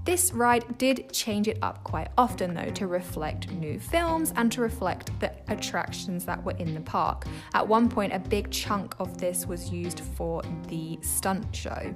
This 0.05 0.33
ride 0.35 0.77
did 0.77 1.11
change 1.13 1.49
it 1.49 1.59
up 1.63 1.83
quite 1.83 2.09
often, 2.19 2.53
though, 2.53 2.71
to 2.71 2.87
reflect 2.87 3.51
new 3.53 3.81
films 3.81 4.35
and 4.37 4.53
to 4.53 4.61
reflect 4.61 5.19
the 5.19 5.33
attractions 5.49 6.27
that 6.27 6.45
were 6.45 6.53
in 6.59 6.75
the 6.75 6.81
park. 6.81 7.27
At 7.55 7.67
one 7.67 7.89
point, 7.89 8.13
a 8.13 8.19
big 8.19 8.51
chunk 8.51 8.95
of 8.99 9.17
this 9.17 9.47
was 9.47 9.71
used 9.71 10.01
for 10.01 10.43
the 10.69 10.99
stunt 11.01 11.57
show. 11.57 11.95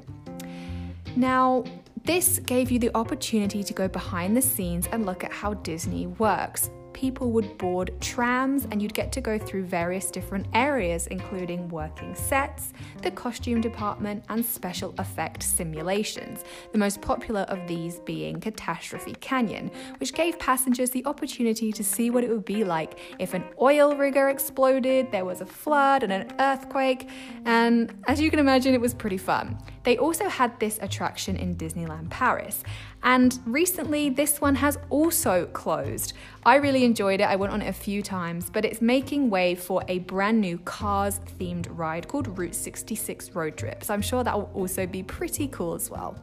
Now, 1.17 1.65
this 2.05 2.39
gave 2.39 2.71
you 2.71 2.79
the 2.79 2.97
opportunity 2.97 3.63
to 3.63 3.75
go 3.75 3.89
behind 3.89 4.35
the 4.35 4.43
scenes 4.43 4.87
and 4.87 5.05
look 5.05 5.23
at 5.23 5.33
how 5.33 5.55
Disney 5.55 6.07
works 6.07 6.71
people 6.93 7.31
would 7.31 7.59
board 7.59 7.93
trams 8.01 8.67
and 8.71 8.81
you'd 8.83 8.95
get 8.95 9.13
to 9.13 9.21
go 9.21 9.39
through 9.39 9.65
various 9.65 10.11
different 10.11 10.47
areas, 10.55 11.07
including 11.09 11.69
working 11.69 12.15
sets, 12.15 12.73
the 13.03 13.11
costume 13.11 13.61
department, 13.61 14.25
and 14.29 14.45
special 14.45 14.95
effect 14.99 15.43
simulations. 15.43 16.45
The 16.73 16.79
most 16.79 17.01
popular 17.01 17.43
of 17.43 17.67
these 17.67 18.01
being 18.01 18.41
Catastrophe 18.41 19.15
Canyon, 19.21 19.71
which 19.99 20.15
gave 20.15 20.39
passengers 20.39 20.91
the 20.91 21.05
opportunity 21.07 21.73
to 21.73 21.85
see 21.85 22.11
what 22.11 22.25
it 22.25 22.31
would 22.31 22.45
be 22.45 22.65
like 22.65 22.99
if 23.19 23.35
an 23.35 23.45
oil 23.61 23.95
rigger 23.95 24.29
exploded, 24.29 25.11
there 25.13 25.25
was 25.25 25.41
a 25.41 25.47
flood 25.47 26.03
and 26.03 26.13
an 26.13 26.33
earthquake, 26.39 27.09
and 27.45 27.95
as 28.07 28.21
you 28.21 28.31
can 28.31 28.39
imagine, 28.39 28.75
it 28.75 28.81
was 28.81 28.95
pretty 28.95 29.19
fun. 29.19 29.59
They 29.85 29.97
also 29.97 30.29
had 30.29 30.59
this 30.61 30.79
attraction 30.83 31.37
in 31.37 31.57
Disneyland 31.57 32.11
Paris, 32.11 32.63
and 33.03 33.39
recently, 33.47 34.09
this 34.09 34.41
one 34.41 34.57
has 34.57 34.79
also 34.91 35.47
closed. 35.47 36.15
I 36.45 36.57
really 36.57 36.85
enjoyed 36.85 37.21
it. 37.21 37.25
I 37.25 37.37
went 37.37 37.53
on 37.53 37.63
it 37.63 37.69
a 37.69 37.73
few 37.73 38.03
times, 38.03 38.51
but 38.51 38.65
it's 38.65 38.81
making 38.81 39.31
way 39.31 39.55
for 39.55 39.85
a 39.89 40.01
brand 40.01 40.41
new 40.41 40.59
Cars 40.59 41.21
themed 41.39 41.67
ride 41.71 42.09
called 42.09 42.39
Route 42.39 42.55
66 42.55 43.31
Road 43.35 43.57
Trip. 43.57 43.85
So 43.85 43.95
I'm 43.95 44.03
sure 44.03 44.25
that 44.25 44.37
will 44.37 44.51
also 44.55 44.87
be 44.87 45.03
pretty 45.03 45.49
cool 45.49 45.75
as 45.75 45.91
well. 45.91 46.19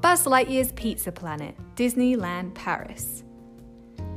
Buzz 0.00 0.24
Lightyear's 0.24 0.72
Pizza 0.72 1.10
Planet, 1.12 1.54
Disneyland 1.76 2.54
Paris. 2.54 3.23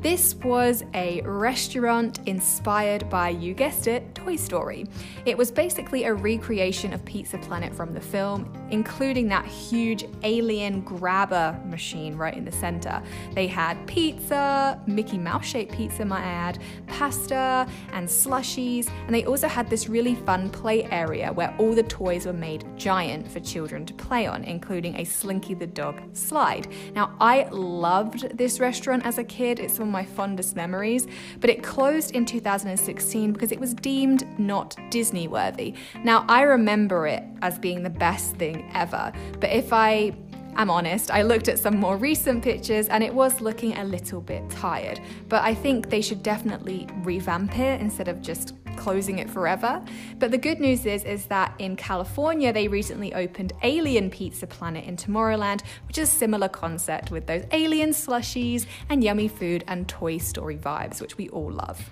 This 0.02 0.36
was 0.36 0.84
a 0.94 1.22
restaurant 1.22 2.20
inspired 2.28 3.10
by, 3.10 3.30
you 3.30 3.56
guessed 3.56 3.88
it, 3.88 4.14
Toy 4.14 4.36
Story. 4.36 4.86
It 5.26 5.36
was 5.36 5.50
basically 5.50 6.04
a 6.04 6.14
recreation 6.14 6.94
of 6.94 7.04
Pizza 7.04 7.40
Planet 7.40 7.74
from 7.74 7.94
the 7.96 8.00
film, 8.00 8.54
including 8.70 9.28
that 9.30 9.46
huge 9.46 10.06
alien 10.22 10.82
grabber 10.82 11.60
machine 11.66 12.16
right 12.16 12.36
in 12.36 12.46
the 12.46 12.52
center. 12.52 13.02
They 13.34 13.48
had 13.48 13.86
pizza, 13.88 14.80
Mickey 14.86 15.18
Mouse 15.18 15.46
shaped 15.46 15.74
pizza, 15.74 16.06
might 16.06 16.24
I 16.24 16.32
add, 16.32 16.60
pasta, 16.86 17.68
and 17.92 18.08
slushies, 18.08 18.90
and 19.08 19.16
they 19.16 19.26
also 19.26 19.48
had 19.48 19.68
this 19.68 19.90
really 19.90 20.14
fun 20.14 20.52
play 20.52 20.84
area 20.86 21.34
where 21.34 21.56
all 21.58 21.74
the 21.74 21.84
toys 21.84 22.28
were 22.28 22.34
made 22.34 22.66
giant 22.78 23.28
for 23.28 23.40
children 23.40 23.84
to 23.88 23.96
play 23.96 24.28
on, 24.28 24.44
including 24.44 24.96
a 24.96 25.04
Slinky 25.04 25.56
the 25.56 25.68
Dog 25.68 26.02
slide. 26.16 26.68
Now, 26.94 27.16
I 27.20 27.48
loved 27.50 28.38
this 28.38 28.60
restaurant 28.60 29.04
as 29.04 29.18
a 29.18 29.24
kid. 29.24 29.60
It's 29.60 29.80
my 29.92 30.06
fondest 30.06 30.56
memories, 30.56 31.08
but 31.40 31.50
it 31.50 31.64
closed 31.64 32.12
in 32.12 32.26
2016 32.26 33.34
because 33.34 33.52
it 33.52 33.60
was 33.60 33.74
deemed 33.74 34.26
not 34.40 34.78
Disney 34.90 35.28
worthy. 35.28 35.74
Now, 36.04 36.26
I 36.28 36.42
remember 36.42 37.08
it 37.08 37.24
as 37.42 37.58
being 37.60 37.84
the 37.84 37.90
best 37.90 38.36
thing 38.36 38.70
ever, 38.74 39.12
but 39.40 39.50
if 39.52 39.74
I 39.74 40.14
am 40.58 40.70
honest, 40.70 41.12
I 41.12 41.22
looked 41.22 41.48
at 41.48 41.60
some 41.60 41.78
more 41.78 41.98
recent 41.98 42.44
pictures 42.44 42.88
and 42.90 43.04
it 43.04 43.14
was 43.14 43.42
looking 43.42 43.78
a 43.78 43.84
little 43.84 44.22
bit 44.22 44.50
tired. 44.50 45.00
But 45.30 45.44
I 45.44 45.54
think 45.54 45.90
they 45.90 46.02
should 46.02 46.24
definitely 46.24 46.88
revamp 47.04 47.58
it 47.58 47.80
instead 47.80 48.08
of 48.08 48.22
just 48.22 48.54
closing 48.78 49.20
it 49.20 49.30
forever. 49.30 49.84
But 50.20 50.32
the 50.32 50.38
good 50.38 50.60
news 50.60 50.86
is 50.86 51.04
is 51.04 51.26
that 51.26 51.54
in 51.60 51.76
California 51.76 52.54
they 52.54 52.68
recently 52.68 53.14
opened 53.14 53.54
Alien 53.64 54.10
Pizza 54.10 54.48
Planet 54.48 54.86
in 54.86 54.96
Tomorrowland, 54.96 55.64
which 55.88 55.98
is 55.98 56.10
a 56.10 56.12
similar 56.12 56.48
concept 56.48 57.12
with 57.12 57.28
those 57.28 57.44
alien 57.52 57.90
slushies 57.90 58.66
and 58.90 59.04
yummy 59.04 59.28
food 59.28 59.64
and 59.68 59.88
Toy 59.88 60.18
Story 60.18 60.58
vibes, 60.58 61.02
which 61.02 61.18
we 61.18 61.28
all 61.30 61.52
love. 61.52 61.90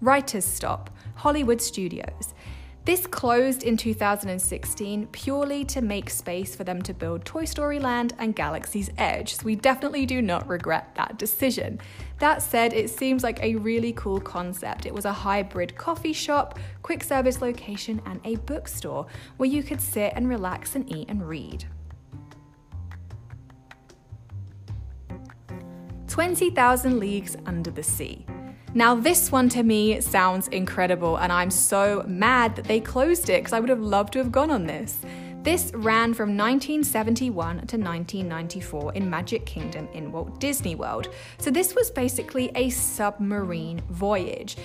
Writer's 0.00 0.44
Stop, 0.44 0.90
Hollywood 1.14 1.62
Studios. 1.62 2.34
This 2.86 3.04
closed 3.04 3.64
in 3.64 3.76
2016 3.76 5.08
purely 5.08 5.64
to 5.64 5.80
make 5.80 6.08
space 6.08 6.54
for 6.54 6.62
them 6.62 6.80
to 6.82 6.94
build 6.94 7.24
Toy 7.24 7.44
Story 7.44 7.80
Land 7.80 8.14
and 8.20 8.32
Galaxy's 8.32 8.92
Edge, 8.96 9.34
so 9.34 9.44
we 9.44 9.56
definitely 9.56 10.06
do 10.06 10.22
not 10.22 10.46
regret 10.46 10.94
that 10.94 11.18
decision. 11.18 11.80
That 12.20 12.42
said, 12.42 12.72
it 12.72 12.88
seems 12.88 13.24
like 13.24 13.42
a 13.42 13.56
really 13.56 13.92
cool 13.94 14.20
concept. 14.20 14.86
It 14.86 14.94
was 14.94 15.04
a 15.04 15.12
hybrid 15.12 15.76
coffee 15.76 16.12
shop, 16.12 16.60
quick 16.84 17.02
service 17.02 17.42
location, 17.42 18.00
and 18.06 18.20
a 18.24 18.36
bookstore 18.36 19.08
where 19.36 19.48
you 19.50 19.64
could 19.64 19.80
sit 19.80 20.12
and 20.14 20.28
relax 20.28 20.76
and 20.76 20.88
eat 20.88 21.08
and 21.08 21.28
read. 21.28 21.64
20,000 26.06 27.00
Leagues 27.00 27.36
Under 27.46 27.72
the 27.72 27.82
Sea. 27.82 28.24
Now, 28.76 28.94
this 28.94 29.32
one 29.32 29.48
to 29.48 29.62
me 29.62 30.02
sounds 30.02 30.48
incredible, 30.48 31.16
and 31.16 31.32
I'm 31.32 31.50
so 31.50 32.04
mad 32.06 32.56
that 32.56 32.66
they 32.66 32.78
closed 32.78 33.30
it 33.30 33.40
because 33.40 33.54
I 33.54 33.58
would 33.58 33.70
have 33.70 33.80
loved 33.80 34.12
to 34.12 34.18
have 34.18 34.30
gone 34.30 34.50
on 34.50 34.66
this. 34.66 34.98
This 35.42 35.72
ran 35.72 36.12
from 36.12 36.36
1971 36.36 37.32
to 37.68 37.78
1994 37.78 38.92
in 38.92 39.08
Magic 39.08 39.46
Kingdom 39.46 39.88
in 39.94 40.12
Walt 40.12 40.38
Disney 40.40 40.74
World. 40.74 41.08
So, 41.38 41.50
this 41.50 41.74
was 41.74 41.90
basically 41.90 42.50
a 42.54 42.68
submarine 42.68 43.80
voyage. 43.88 44.58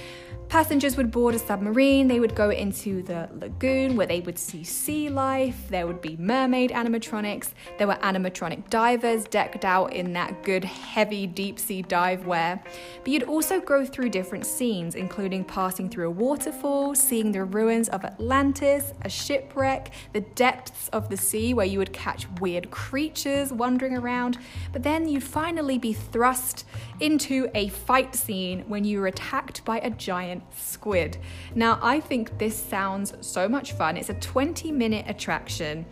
Passengers 0.51 0.97
would 0.97 1.11
board 1.11 1.33
a 1.33 1.39
submarine, 1.39 2.09
they 2.09 2.19
would 2.19 2.35
go 2.35 2.49
into 2.49 3.03
the 3.03 3.29
lagoon 3.39 3.95
where 3.95 4.05
they 4.05 4.19
would 4.19 4.37
see 4.37 4.65
sea 4.65 5.07
life, 5.07 5.55
there 5.69 5.87
would 5.87 6.01
be 6.01 6.17
mermaid 6.17 6.71
animatronics, 6.71 7.51
there 7.77 7.87
were 7.87 7.95
animatronic 8.03 8.69
divers 8.69 9.23
decked 9.23 9.63
out 9.63 9.93
in 9.93 10.11
that 10.11 10.43
good 10.43 10.65
heavy 10.65 11.25
deep 11.25 11.57
sea 11.57 11.81
dive 11.81 12.25
wear. 12.25 12.61
But 13.01 13.13
you'd 13.13 13.23
also 13.23 13.61
go 13.61 13.85
through 13.85 14.09
different 14.09 14.45
scenes, 14.45 14.95
including 14.95 15.45
passing 15.45 15.87
through 15.87 16.07
a 16.07 16.11
waterfall, 16.11 16.95
seeing 16.95 17.31
the 17.31 17.45
ruins 17.45 17.87
of 17.87 18.03
Atlantis, 18.03 18.91
a 19.03 19.09
shipwreck, 19.09 19.91
the 20.11 20.19
depths 20.19 20.89
of 20.89 21.07
the 21.07 21.15
sea 21.15 21.53
where 21.53 21.65
you 21.65 21.79
would 21.79 21.93
catch 21.93 22.27
weird 22.41 22.69
creatures 22.71 23.53
wandering 23.53 23.95
around. 23.95 24.37
But 24.73 24.83
then 24.83 25.07
you'd 25.07 25.23
finally 25.23 25.77
be 25.77 25.93
thrust 25.93 26.65
into 26.99 27.49
a 27.55 27.69
fight 27.69 28.15
scene 28.15 28.65
when 28.67 28.83
you 28.83 28.99
were 28.99 29.07
attacked 29.07 29.63
by 29.63 29.79
a 29.79 29.89
giant 29.89 30.40
squid. 30.55 31.17
Now, 31.55 31.79
I 31.81 31.99
think 31.99 32.37
this 32.37 32.55
sounds 32.55 33.13
so 33.21 33.47
much 33.47 33.73
fun. 33.73 33.97
It's 33.97 34.09
a 34.09 34.15
20 34.15 34.71
minute 34.71 35.05
attraction. 35.07 35.85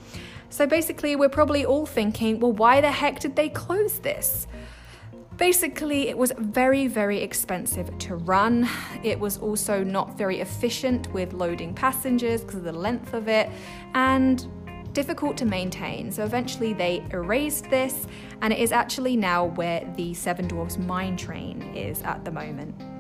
So 0.49 0.65
basically, 0.65 1.15
we're 1.15 1.29
probably 1.29 1.65
all 1.65 1.85
thinking, 1.85 2.39
well, 2.39 2.53
why 2.53 2.81
the 2.81 2.91
heck 2.91 3.19
did 3.19 3.35
they 3.35 3.49
close 3.49 3.99
this? 3.99 4.47
Basically, 5.37 6.09
it 6.09 6.17
was 6.17 6.33
very, 6.37 6.87
very 6.87 7.21
expensive 7.21 7.97
to 7.99 8.15
run. 8.15 8.67
It 9.03 9.19
was 9.19 9.37
also 9.37 9.83
not 9.83 10.17
very 10.17 10.41
efficient 10.41 11.11
with 11.13 11.33
loading 11.33 11.73
passengers 11.73 12.41
because 12.41 12.55
of 12.55 12.63
the 12.63 12.73
length 12.73 13.13
of 13.13 13.27
it, 13.29 13.49
and 13.93 14.45
difficult 14.93 15.37
to 15.37 15.45
maintain. 15.45 16.11
So 16.11 16.23
eventually 16.25 16.73
they 16.73 17.05
erased 17.11 17.69
this, 17.69 18.07
and 18.41 18.51
it 18.51 18.59
is 18.59 18.71
actually 18.71 19.15
now 19.15 19.45
where 19.45 19.89
the 19.95 20.13
Seven 20.13 20.47
Dwarfs 20.47 20.77
Mine 20.77 21.15
Train 21.15 21.61
is 21.75 22.01
at 22.01 22.25
the 22.25 22.31
moment. 22.31 22.98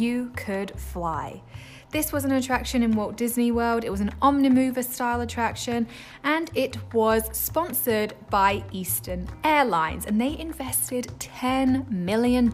You 0.00 0.32
Could 0.34 0.72
Fly. 0.80 1.42
This 1.90 2.10
was 2.10 2.24
an 2.24 2.32
attraction 2.32 2.82
in 2.82 2.96
Walt 2.96 3.16
Disney 3.16 3.52
World. 3.52 3.84
It 3.84 3.90
was 3.90 4.00
an 4.00 4.14
Omnimover 4.22 4.82
style 4.82 5.20
attraction 5.20 5.86
and 6.24 6.50
it 6.54 6.78
was 6.94 7.28
sponsored 7.36 8.14
by 8.30 8.64
Eastern 8.72 9.28
Airlines 9.44 10.06
and 10.06 10.18
they 10.18 10.38
invested 10.38 11.08
$10 11.18 11.90
million 11.90 12.46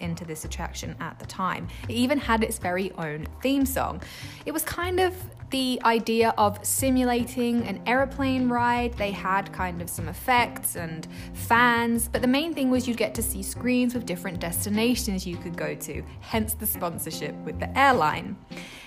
into 0.00 0.24
this 0.24 0.44
attraction 0.44 0.96
at 0.98 1.20
the 1.20 1.26
time. 1.26 1.68
It 1.88 1.94
even 1.94 2.18
had 2.18 2.42
its 2.42 2.58
very 2.58 2.90
own 2.92 3.28
theme 3.42 3.64
song. 3.64 4.02
It 4.44 4.50
was 4.50 4.64
kind 4.64 4.98
of 4.98 5.14
the 5.50 5.80
idea 5.84 6.34
of 6.36 6.58
simulating 6.64 7.62
an 7.66 7.80
aeroplane 7.86 8.48
ride. 8.48 8.92
They 8.94 9.10
had 9.10 9.52
kind 9.52 9.80
of 9.80 9.88
some 9.88 10.08
effects 10.08 10.76
and 10.76 11.06
fans, 11.32 12.08
but 12.08 12.22
the 12.22 12.28
main 12.28 12.54
thing 12.54 12.70
was 12.70 12.86
you'd 12.86 12.96
get 12.96 13.14
to 13.14 13.22
see 13.22 13.42
screens 13.42 13.94
with 13.94 14.04
different 14.04 14.40
destinations 14.40 15.26
you 15.26 15.36
could 15.36 15.56
go 15.56 15.74
to, 15.74 16.02
hence 16.20 16.54
the 16.54 16.66
sponsorship 16.66 17.34
with 17.44 17.58
the 17.58 17.78
airline. 17.78 18.36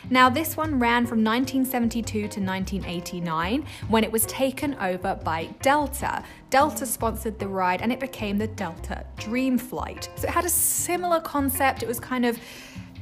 Now, 0.10 0.30
this 0.30 0.58
one 0.58 0.80
ran 0.80 1.06
from 1.06 1.24
1972 1.24 2.12
to 2.12 2.26
1989 2.26 3.66
when 3.88 4.04
it 4.04 4.12
was 4.12 4.26
taken 4.26 4.76
over 4.76 5.16
by 5.24 5.46
Delta. 5.62 6.24
Delta 6.50 6.86
sponsored 6.86 7.40
the 7.40 7.48
ride 7.48 7.82
and 7.82 7.92
it 7.92 8.00
became 8.00 8.38
the 8.38 8.48
Delta 8.48 9.06
Dream 9.18 9.58
Flight. 9.58 10.10
So 10.16 10.28
it 10.28 10.32
had 10.32 10.46
a 10.46 10.50
similar 10.50 11.22
concept. 11.22 11.84
It 11.84 11.88
was 11.88 12.00
kind 12.00 12.26
of 12.26 12.40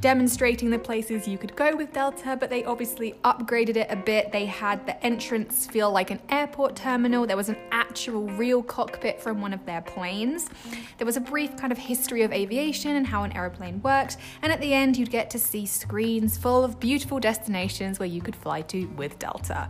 demonstrating 0.02 0.70
the 0.70 0.80
places 0.80 1.28
you 1.28 1.38
could 1.38 1.56
go 1.56 1.76
with 1.76 1.92
Delta, 1.92 2.38
but 2.40 2.50
they 2.50 2.64
obviously 2.64 3.14
upgraded 3.24 3.76
it 3.76 3.88
a 3.90 3.96
bit. 3.96 4.32
They 4.32 4.46
had 4.46 4.86
the 4.86 5.04
entrance 5.06 5.68
feel 5.68 5.92
like 5.92 6.10
an 6.10 6.22
airport 6.30 6.76
terminal. 6.76 7.28
There 7.28 7.38
was 7.38 7.50
an 7.50 7.58
actual 7.72 8.28
real 8.28 8.64
cockpit 8.64 9.22
from 9.22 9.42
one 9.42 9.54
of 9.54 9.66
their 9.66 9.82
planes. 9.82 10.50
There 10.98 11.06
was 11.06 11.18
a 11.18 11.22
brief 11.22 11.58
kind 11.58 11.72
of 11.72 11.78
history 11.78 12.22
of 12.22 12.32
aviation 12.32 12.96
and 12.96 13.06
how 13.06 13.24
an 13.24 13.34
aeroplane 13.34 13.82
worked, 13.82 14.18
and 14.42 14.52
at 14.52 14.62
the 14.62 14.74
end, 14.74 14.98
you'd 14.98 15.12
get 15.12 15.30
to 15.32 15.40
see 15.40 15.66
screens 15.66 16.38
full 16.38 16.64
of 16.64 16.80
beautiful 16.80 17.20
destinations 17.20 18.00
where 18.00 18.08
you 18.08 18.22
could 18.22 18.36
fly 18.36 18.62
to 18.62 18.86
with 18.96 19.20
Delta. 19.20 19.70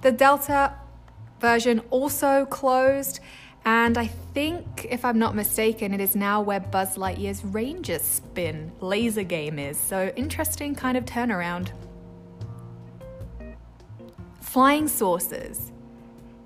The 0.00 0.12
Delta 0.12 0.74
version 1.40 1.80
also 1.90 2.46
closed 2.46 3.20
and 3.64 3.98
I 3.98 4.06
think, 4.06 4.86
if 4.90 5.04
I'm 5.04 5.18
not 5.18 5.34
mistaken, 5.34 5.92
it 5.92 6.00
is 6.00 6.16
now 6.16 6.40
where 6.40 6.60
Buzz 6.60 6.96
Lightyear's 6.96 7.44
Ranger 7.44 7.98
Spin 7.98 8.72
laser 8.80 9.24
game 9.24 9.58
is. 9.58 9.76
So, 9.78 10.12
interesting 10.16 10.74
kind 10.74 10.96
of 10.96 11.04
turnaround. 11.04 11.70
Flying 14.40 14.88
saucers. 14.88 15.72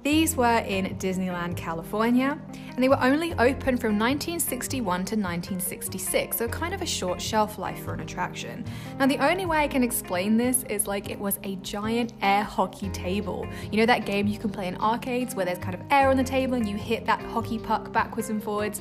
These 0.02 0.34
were 0.34 0.58
in 0.58 0.96
Disneyland, 0.96 1.56
California, 1.56 2.36
and 2.74 2.82
they 2.82 2.88
were 2.88 3.00
only 3.00 3.34
open 3.34 3.76
from 3.76 3.96
1961 3.98 4.82
to 4.82 4.98
1966, 5.14 6.36
so 6.36 6.48
kind 6.48 6.74
of 6.74 6.82
a 6.82 6.86
short 6.86 7.22
shelf 7.22 7.56
life 7.56 7.84
for 7.84 7.94
an 7.94 8.00
attraction. 8.00 8.64
Now, 8.98 9.06
the 9.06 9.18
only 9.18 9.46
way 9.46 9.58
I 9.58 9.68
can 9.68 9.84
explain 9.84 10.36
this 10.36 10.64
is 10.64 10.88
like 10.88 11.08
it 11.08 11.18
was 11.20 11.38
a 11.44 11.54
giant 11.56 12.14
air 12.20 12.42
hockey 12.42 12.88
table. 12.88 13.46
You 13.70 13.78
know 13.78 13.86
that 13.86 14.04
game 14.04 14.26
you 14.26 14.40
can 14.40 14.50
play 14.50 14.66
in 14.66 14.76
arcades 14.78 15.36
where 15.36 15.46
there's 15.46 15.58
kind 15.58 15.74
of 15.74 15.82
air 15.92 16.08
on 16.08 16.16
the 16.16 16.24
table 16.24 16.54
and 16.54 16.68
you 16.68 16.76
hit 16.76 17.06
that 17.06 17.22
hockey 17.22 17.60
puck 17.60 17.92
backwards 17.92 18.28
and 18.28 18.42
forwards? 18.42 18.80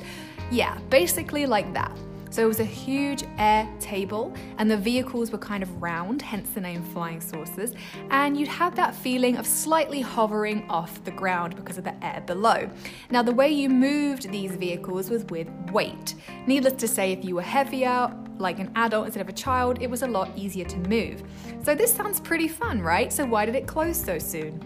Yeah, 0.50 0.76
basically 0.90 1.46
like 1.46 1.72
that. 1.72 1.96
So 2.32 2.42
it 2.42 2.46
was 2.46 2.60
a 2.60 2.64
huge 2.64 3.24
air 3.36 3.68
table, 3.78 4.32
and 4.56 4.70
the 4.70 4.76
vehicles 4.78 5.30
were 5.30 5.36
kind 5.36 5.62
of 5.62 5.82
round, 5.82 6.22
hence 6.22 6.48
the 6.48 6.62
name 6.62 6.82
Flying 6.82 7.20
Saucers. 7.20 7.74
And 8.08 8.38
you'd 8.38 8.48
have 8.48 8.74
that 8.76 8.94
feeling 8.94 9.36
of 9.36 9.46
slightly 9.46 10.00
hovering 10.00 10.64
off 10.70 11.04
the 11.04 11.10
ground 11.10 11.56
because 11.56 11.76
of 11.76 11.84
the 11.84 11.94
air 12.02 12.22
below. 12.26 12.70
Now, 13.10 13.22
the 13.22 13.34
way 13.34 13.50
you 13.50 13.68
moved 13.68 14.30
these 14.30 14.52
vehicles 14.52 15.10
was 15.10 15.26
with 15.26 15.46
weight. 15.72 16.14
Needless 16.46 16.72
to 16.80 16.88
say, 16.88 17.12
if 17.12 17.22
you 17.22 17.34
were 17.34 17.42
heavier, 17.42 18.10
like 18.38 18.58
an 18.60 18.72
adult 18.76 19.04
instead 19.04 19.20
of 19.20 19.28
a 19.28 19.34
child, 19.34 19.82
it 19.82 19.90
was 19.90 20.00
a 20.00 20.08
lot 20.08 20.30
easier 20.34 20.64
to 20.64 20.78
move. 20.88 21.22
So 21.62 21.74
this 21.74 21.92
sounds 21.92 22.18
pretty 22.18 22.48
fun, 22.48 22.80
right? 22.80 23.12
So 23.12 23.26
why 23.26 23.44
did 23.44 23.56
it 23.56 23.66
close 23.66 24.02
so 24.02 24.18
soon? 24.18 24.58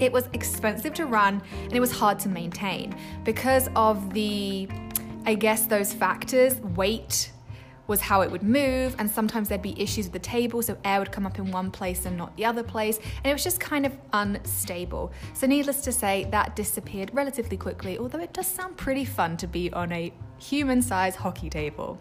It 0.00 0.12
was 0.12 0.28
expensive 0.32 0.92
to 0.94 1.06
run 1.06 1.40
and 1.62 1.72
it 1.72 1.80
was 1.80 1.92
hard 1.92 2.18
to 2.20 2.28
maintain 2.28 2.94
because 3.24 3.70
of 3.76 4.12
the 4.12 4.68
I 5.26 5.34
guess 5.34 5.66
those 5.66 5.92
factors, 5.92 6.60
weight 6.60 7.32
was 7.86 8.00
how 8.00 8.22
it 8.22 8.30
would 8.30 8.42
move, 8.42 8.96
and 8.98 9.10
sometimes 9.10 9.48
there'd 9.48 9.62
be 9.62 9.78
issues 9.80 10.06
with 10.06 10.12
the 10.12 10.18
table, 10.18 10.62
so 10.62 10.76
air 10.84 10.98
would 10.98 11.12
come 11.12 11.26
up 11.26 11.38
in 11.38 11.50
one 11.50 11.70
place 11.70 12.06
and 12.06 12.16
not 12.16 12.34
the 12.36 12.44
other 12.44 12.62
place, 12.62 12.98
and 12.98 13.26
it 13.26 13.32
was 13.32 13.44
just 13.44 13.60
kind 13.60 13.84
of 13.84 13.96
unstable. 14.12 15.12
So, 15.34 15.46
needless 15.46 15.82
to 15.82 15.92
say, 15.92 16.26
that 16.30 16.56
disappeared 16.56 17.10
relatively 17.12 17.56
quickly, 17.56 17.98
although 17.98 18.20
it 18.20 18.32
does 18.32 18.46
sound 18.46 18.76
pretty 18.76 19.04
fun 19.04 19.36
to 19.38 19.46
be 19.46 19.72
on 19.72 19.92
a 19.92 20.12
human 20.38 20.80
sized 20.80 21.16
hockey 21.16 21.50
table. 21.50 21.98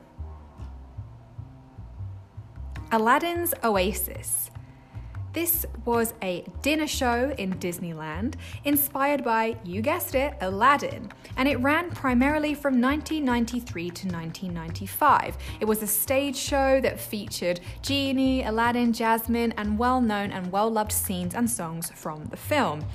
Aladdin's 2.91 3.53
Oasis. 3.63 4.51
This 5.33 5.65
was 5.83 6.13
a 6.21 6.45
dinner 6.61 6.85
show 6.85 7.33
in 7.39 7.55
Disneyland 7.55 8.35
inspired 8.65 9.23
by, 9.23 9.57
you 9.63 9.81
guessed 9.81 10.13
it, 10.13 10.35
Aladdin, 10.41 11.11
and 11.37 11.49
it 11.49 11.59
ran 11.59 11.89
primarily 11.89 12.53
from 12.53 12.79
1993 12.79 13.83
to 13.89 14.07
1995. 14.07 15.35
It 15.59 15.65
was 15.65 15.81
a 15.81 15.87
stage 15.87 16.35
show 16.35 16.79
that 16.81 16.99
featured 16.99 17.61
Genie, 17.81 18.43
Aladdin, 18.43 18.93
Jasmine, 18.93 19.53
and 19.57 19.79
well 19.79 20.01
known 20.01 20.31
and 20.31 20.51
well 20.51 20.69
loved 20.69 20.91
scenes 20.91 21.33
and 21.33 21.49
songs 21.49 21.91
from 21.95 22.25
the 22.25 22.37
film. 22.37 22.85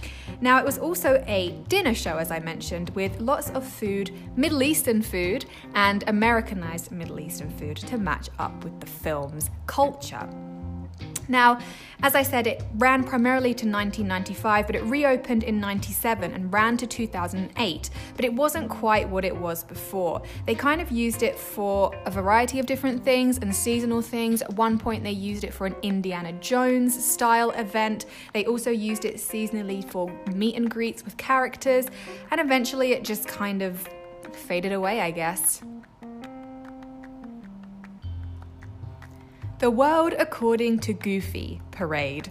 Now, 0.41 0.61
it 0.61 0.65
was 0.65 0.79
also 0.79 1.25
a 1.27 1.51
dinner 1.67 1.95
show, 1.95 2.19
as 2.19 2.31
I 2.31 2.39
mentioned, 2.39 2.91
with 2.91 3.21
lots 3.21 3.51
of 3.51 3.67
food, 3.67 4.13
Middle 4.37 4.63
Eastern 4.63 5.03
food, 5.03 5.47
and 5.75 6.05
Americanized 6.07 6.93
Middle 6.93 7.19
Eastern 7.19 7.51
food 7.59 7.79
to 7.79 7.99
match 7.99 8.29
up 8.39 8.63
with 8.63 8.79
the 8.79 8.87
film's 8.87 9.51
culture. 9.67 10.29
Now, 11.29 11.59
as 12.03 12.15
I 12.15 12.23
said, 12.23 12.47
it 12.47 12.65
ran 12.77 13.05
primarily 13.05 13.51
to 13.55 13.67
1995, 13.67 14.67
but 14.67 14.77
it 14.77 14.85
reopened 14.85 15.43
in 15.43 15.61
97 15.61 16.33
and 16.33 16.53
ran 16.53 16.77
to 16.79 16.87
2008. 16.87 17.91
But 18.17 18.25
it 18.25 18.33
wasn't 18.33 18.71
quite 18.71 19.09
what 19.09 19.25
it 19.25 19.37
was 19.37 19.65
before. 19.65 20.23
They 20.47 20.55
kind 20.55 20.81
of 20.81 20.91
used 20.91 21.23
it 21.23 21.39
for 21.39 21.93
a 22.07 22.11
variety 22.11 22.59
of 22.59 22.67
different 22.67 23.05
things 23.05 23.39
and 23.39 23.55
seasonal 23.55 24.01
things. 24.01 24.43
At 24.43 24.55
one 24.55 24.79
point, 24.79 25.05
they 25.05 25.11
used 25.11 25.45
it 25.45 25.53
for 25.53 25.67
an 25.67 25.77
Indiana 25.83 26.33
Jones 26.35 27.05
style 27.05 27.51
event. 27.51 28.07
They 28.33 28.47
also 28.47 28.71
used 28.71 29.05
it 29.05 29.17
seasonally 29.17 29.85
for 29.89 30.11
meet 30.33 30.57
and 30.57 30.71
greets 30.71 31.05
with 31.05 31.17
characters. 31.17 31.87
And 32.31 32.41
eventually, 32.41 32.93
it 32.93 33.05
just 33.05 33.27
kind 33.27 33.61
of 33.61 33.87
faded 34.33 34.73
away, 34.73 35.01
I 35.01 35.11
guess. 35.11 35.63
The 39.59 39.73
World 39.73 40.15
According 40.17 40.79
to 40.81 40.93
Goofy 40.93 41.61
Parade. 41.73 42.31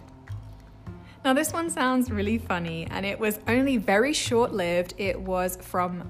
Now, 1.25 1.33
this 1.33 1.51
one 1.51 1.69
sounds 1.69 2.09
really 2.09 2.37
funny, 2.37 2.87
and 2.89 3.05
it 3.05 3.19
was 3.19 3.41
only 3.49 3.75
very 3.75 4.13
short 4.13 4.53
lived. 4.53 4.93
It 4.97 5.19
was 5.19 5.57
from 5.57 6.09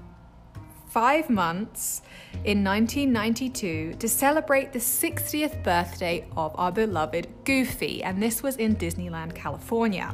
five 0.90 1.28
months 1.28 2.04
in 2.46 2.64
1992 2.64 3.96
to 3.98 4.08
celebrate 4.08 4.74
the 4.74 4.80
60th 4.80 5.64
birthday 5.64 6.24
of 6.38 6.54
our 6.54 6.72
beloved 6.72 7.28
Goofy, 7.46 8.04
and 8.04 8.22
this 8.22 8.44
was 8.44 8.58
in 8.58 8.76
Disneyland, 8.76 9.34
California. 9.34 10.14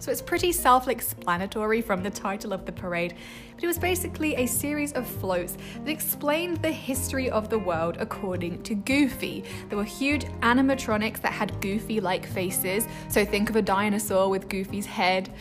So 0.00 0.10
it's 0.10 0.22
pretty 0.22 0.52
self 0.52 0.88
explanatory 0.88 1.82
from 1.82 2.02
the 2.02 2.10
title 2.10 2.52
of 2.52 2.64
the 2.64 2.72
parade, 2.72 3.14
but 3.54 3.64
it 3.64 3.66
was 3.66 3.78
basically 3.78 4.36
a 4.36 4.46
series 4.46 4.92
of 4.92 5.06
floats 5.06 5.56
that 5.84 5.90
explained 5.90 6.58
the 6.58 6.72
history 6.72 7.30
of 7.30 7.48
the 7.48 7.58
world 7.58 7.96
according 7.98 8.62
to 8.62 8.74
Goofy. 8.74 9.44
There 9.68 9.78
were 9.78 9.84
huge 9.84 10.24
animatronics 10.42 11.20
that 11.22 11.32
had 11.32 11.60
Goofy 11.60 12.00
like 12.00 12.26
faces, 12.26 12.86
so 13.08 13.24
think 13.24 13.50
of 13.50 13.56
a 13.56 13.62
dinosaur 13.62 14.28
with 14.28 14.48
Goofy's 14.48 14.86
head. 14.86 15.32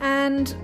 And 0.00 0.54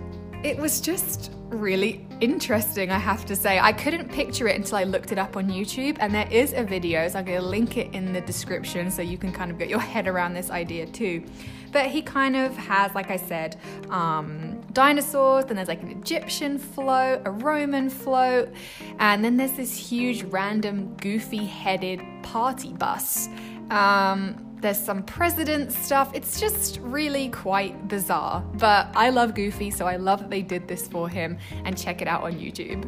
it 0.42 0.58
was 0.58 0.80
just 0.80 1.32
really 1.48 2.03
interesting, 2.20 2.90
I 2.90 2.98
have 2.98 3.24
to 3.26 3.36
say. 3.36 3.58
I 3.58 3.72
couldn't 3.72 4.10
picture 4.10 4.48
it 4.48 4.56
until 4.56 4.78
I 4.78 4.84
looked 4.84 5.12
it 5.12 5.18
up 5.18 5.36
on 5.36 5.48
YouTube, 5.48 5.96
and 6.00 6.14
there 6.14 6.28
is 6.30 6.52
a 6.52 6.62
video, 6.62 7.08
so 7.08 7.18
I'm 7.18 7.26
to 7.26 7.40
link 7.40 7.76
it 7.76 7.94
in 7.94 8.12
the 8.12 8.20
description 8.20 8.90
so 8.90 9.02
you 9.02 9.18
can 9.18 9.32
kind 9.32 9.50
of 9.50 9.58
get 9.58 9.68
your 9.68 9.80
head 9.80 10.06
around 10.06 10.34
this 10.34 10.50
idea 10.50 10.86
too. 10.86 11.24
But 11.72 11.86
he 11.86 12.02
kind 12.02 12.36
of 12.36 12.56
has, 12.56 12.94
like 12.94 13.10
I 13.10 13.16
said, 13.16 13.56
um, 13.90 14.60
dinosaurs, 14.72 15.46
then 15.46 15.56
there's 15.56 15.68
like 15.68 15.82
an 15.82 15.90
Egyptian 15.90 16.58
float, 16.58 17.22
a 17.24 17.30
Roman 17.30 17.90
float, 17.90 18.50
and 18.98 19.24
then 19.24 19.36
there's 19.36 19.52
this 19.52 19.76
huge 19.76 20.22
random 20.24 20.94
goofy 20.96 21.44
headed 21.44 22.00
party 22.22 22.72
bus. 22.72 23.28
Um, 23.70 24.43
there's 24.64 24.78
some 24.78 25.02
president 25.02 25.70
stuff. 25.70 26.10
It's 26.14 26.40
just 26.40 26.80
really 26.80 27.28
quite 27.28 27.86
bizarre. 27.86 28.40
But 28.54 28.88
I 28.94 29.10
love 29.10 29.34
Goofy, 29.34 29.70
so 29.70 29.86
I 29.86 29.96
love 29.96 30.20
that 30.20 30.30
they 30.30 30.40
did 30.40 30.66
this 30.66 30.88
for 30.88 31.06
him 31.06 31.36
and 31.66 31.76
check 31.76 32.00
it 32.00 32.08
out 32.08 32.22
on 32.22 32.32
YouTube. 32.32 32.82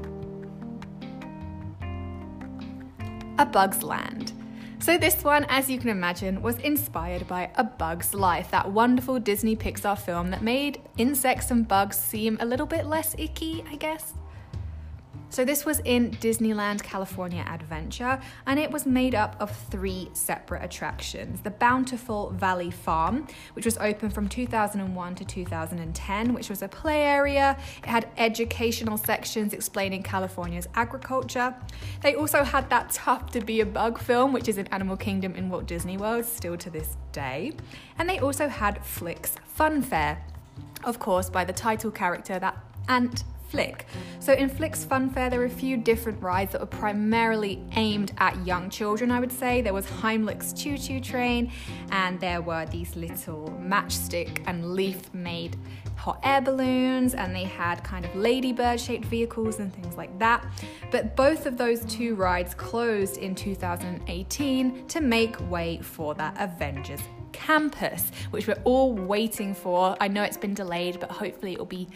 A 3.39 3.45
Bug's 3.45 3.83
Land. 3.83 4.33
So, 4.79 4.97
this 4.97 5.23
one, 5.23 5.45
as 5.51 5.69
you 5.69 5.79
can 5.79 5.91
imagine, 5.91 6.41
was 6.41 6.59
inspired 6.61 7.29
by 7.29 7.51
A 7.57 7.65
Bug's 7.65 8.15
Life, 8.15 8.51
that 8.53 8.73
wonderful 8.73 9.21
Disney 9.21 9.55
Pixar 9.55 9.99
film 9.99 10.31
that 10.31 10.41
made 10.41 10.81
insects 10.97 11.51
and 11.51 11.69
bugs 11.69 11.99
seem 11.99 12.39
a 12.41 12.47
little 12.47 12.67
bit 12.67 12.87
less 12.87 13.15
icky, 13.19 13.63
I 13.71 13.77
guess. 13.77 14.15
So 15.37 15.45
this 15.45 15.67
was 15.67 15.81
in 15.81 16.13
Disneyland 16.13 16.83
California 16.83 17.45
Adventure, 17.47 18.19
and 18.47 18.59
it 18.59 18.71
was 18.71 18.87
made 18.87 19.15
up 19.15 19.37
of 19.39 19.55
three 19.55 20.09
separate 20.15 20.65
attractions. 20.65 21.43
The 21.43 21.51
Bountiful 21.51 22.31
Valley 22.31 22.71
Farm, 22.71 23.27
which 23.53 23.67
was 23.67 23.77
open 23.77 24.09
from 24.09 24.31
2001 24.31 25.15
to 25.17 25.25
2010, 25.27 26.33
which 26.33 26.49
was 26.49 26.63
a 26.63 26.69
play 26.69 27.03
area. 27.03 27.59
It 27.83 27.87
had 27.87 28.09
educational 28.17 28.97
sections 28.97 29.53
explaining 29.53 30.05
California's 30.05 30.69
agriculture. 30.75 31.55
They 32.01 32.15
also 32.15 32.43
had 32.43 32.71
that 32.71 32.93
Tough 32.93 33.31
to 33.33 33.43
Be 33.43 33.61
a 33.61 33.67
Bug 33.67 33.99
film, 33.99 34.33
which 34.33 34.49
is 34.49 34.57
in 34.57 34.67
Animal 34.69 34.97
Kingdom 34.97 35.35
in 35.35 35.51
Walt 35.51 35.67
Disney 35.67 35.99
World, 35.99 36.25
still 36.25 36.57
to 36.57 36.71
this 36.71 36.97
day. 37.13 37.53
And 37.99 38.09
they 38.09 38.21
also 38.21 38.49
had 38.49 38.83
Flick's 38.83 39.35
Fun 39.45 39.83
Fair, 39.83 40.25
of 40.83 40.99
course, 40.99 41.29
by 41.29 41.45
the 41.45 41.53
title 41.53 41.91
character, 41.91 42.39
that 42.39 42.57
Ant 42.89 43.25
Flick. 43.57 43.87
So 44.19 44.35
in 44.35 44.51
Flick's 44.51 44.85
Fun 44.85 45.09
Fair, 45.09 45.31
there 45.31 45.39
were 45.39 45.47
a 45.47 45.51
few 45.65 45.79
different 45.79 46.23
rides 46.23 46.53
that 46.53 46.61
were 46.61 46.67
primarily 46.67 47.65
aimed 47.75 48.13
at 48.19 48.47
young 48.47 48.69
children, 48.69 49.11
I 49.11 49.19
would 49.19 49.33
say. 49.33 49.63
There 49.63 49.73
was 49.73 49.87
Heimlich's 49.87 50.53
Chew 50.53 50.77
Chew 50.77 51.01
Train, 51.01 51.51
and 51.91 52.21
there 52.21 52.43
were 52.43 52.67
these 52.67 52.95
little 52.97 53.49
matchstick 53.59 54.43
and 54.47 54.75
leaf 54.75 55.15
made 55.15 55.57
hot 55.97 56.21
air 56.23 56.43
balloons, 56.43 57.15
and 57.15 57.35
they 57.35 57.45
had 57.45 57.83
kind 57.83 58.05
of 58.05 58.15
ladybird 58.15 58.79
shaped 58.79 59.07
vehicles 59.07 59.59
and 59.59 59.73
things 59.73 59.97
like 59.97 60.19
that. 60.19 60.45
But 60.91 61.17
both 61.17 61.47
of 61.47 61.57
those 61.57 61.83
two 61.87 62.15
rides 62.15 62.53
closed 62.53 63.17
in 63.17 63.35
2018 63.35 64.87
to 64.87 65.01
make 65.01 65.51
way 65.51 65.79
for 65.81 66.15
that 66.17 66.37
Avengers 66.39 67.01
campus, 67.37 68.11
which 68.31 68.47
we're 68.49 68.61
all 68.65 68.95
waiting 68.95 69.55
for. 69.55 69.95
I 70.01 70.09
know 70.09 70.23
it's 70.23 70.39
been 70.39 70.55
delayed, 70.55 70.99
but 70.99 71.11
hopefully 71.11 71.53
it'll 71.53 71.67
be 71.67 71.87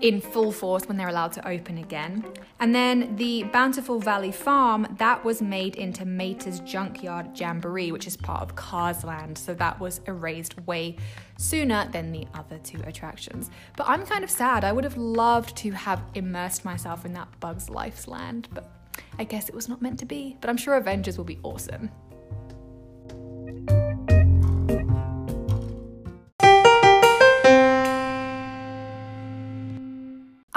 in 0.00 0.20
full 0.20 0.52
force 0.52 0.86
when 0.86 0.96
they're 0.96 1.08
allowed 1.08 1.32
to 1.32 1.48
open 1.48 1.78
again. 1.78 2.24
And 2.60 2.74
then 2.74 3.16
the 3.16 3.44
Bountiful 3.44 3.98
Valley 3.98 4.32
Farm, 4.32 4.86
that 4.98 5.24
was 5.24 5.42
made 5.42 5.76
into 5.76 6.04
Mater's 6.04 6.60
Junkyard 6.60 7.38
Jamboree, 7.38 7.92
which 7.92 8.06
is 8.06 8.16
part 8.16 8.42
of 8.42 8.56
Cars 8.56 9.04
Land. 9.04 9.36
So 9.38 9.54
that 9.54 9.78
was 9.80 10.00
erased 10.06 10.58
way 10.66 10.96
sooner 11.38 11.88
than 11.92 12.12
the 12.12 12.26
other 12.34 12.58
two 12.58 12.80
attractions. 12.84 13.50
But 13.76 13.88
I'm 13.88 14.06
kind 14.06 14.24
of 14.24 14.30
sad. 14.30 14.64
I 14.64 14.72
would 14.72 14.84
have 14.84 14.96
loved 14.96 15.56
to 15.58 15.70
have 15.72 16.02
immersed 16.14 16.64
myself 16.64 17.04
in 17.04 17.12
that 17.14 17.28
Bugs 17.40 17.68
Life's 17.68 18.08
land, 18.08 18.48
but 18.54 18.70
I 19.18 19.24
guess 19.24 19.48
it 19.48 19.54
was 19.54 19.68
not 19.68 19.82
meant 19.82 19.98
to 20.00 20.06
be. 20.06 20.36
But 20.40 20.50
I'm 20.50 20.56
sure 20.56 20.74
Avengers 20.74 21.18
will 21.18 21.24
be 21.24 21.38
awesome. 21.42 21.90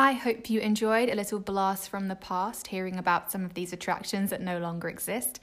I 0.09 0.13
hope 0.13 0.49
you 0.49 0.59
enjoyed 0.59 1.07
a 1.07 1.15
little 1.15 1.37
blast 1.37 1.87
from 1.87 2.07
the 2.07 2.15
past 2.15 2.65
hearing 2.65 2.97
about 2.97 3.31
some 3.31 3.45
of 3.45 3.53
these 3.53 3.71
attractions 3.71 4.31
that 4.31 4.41
no 4.41 4.57
longer 4.57 4.89
exist. 4.89 5.39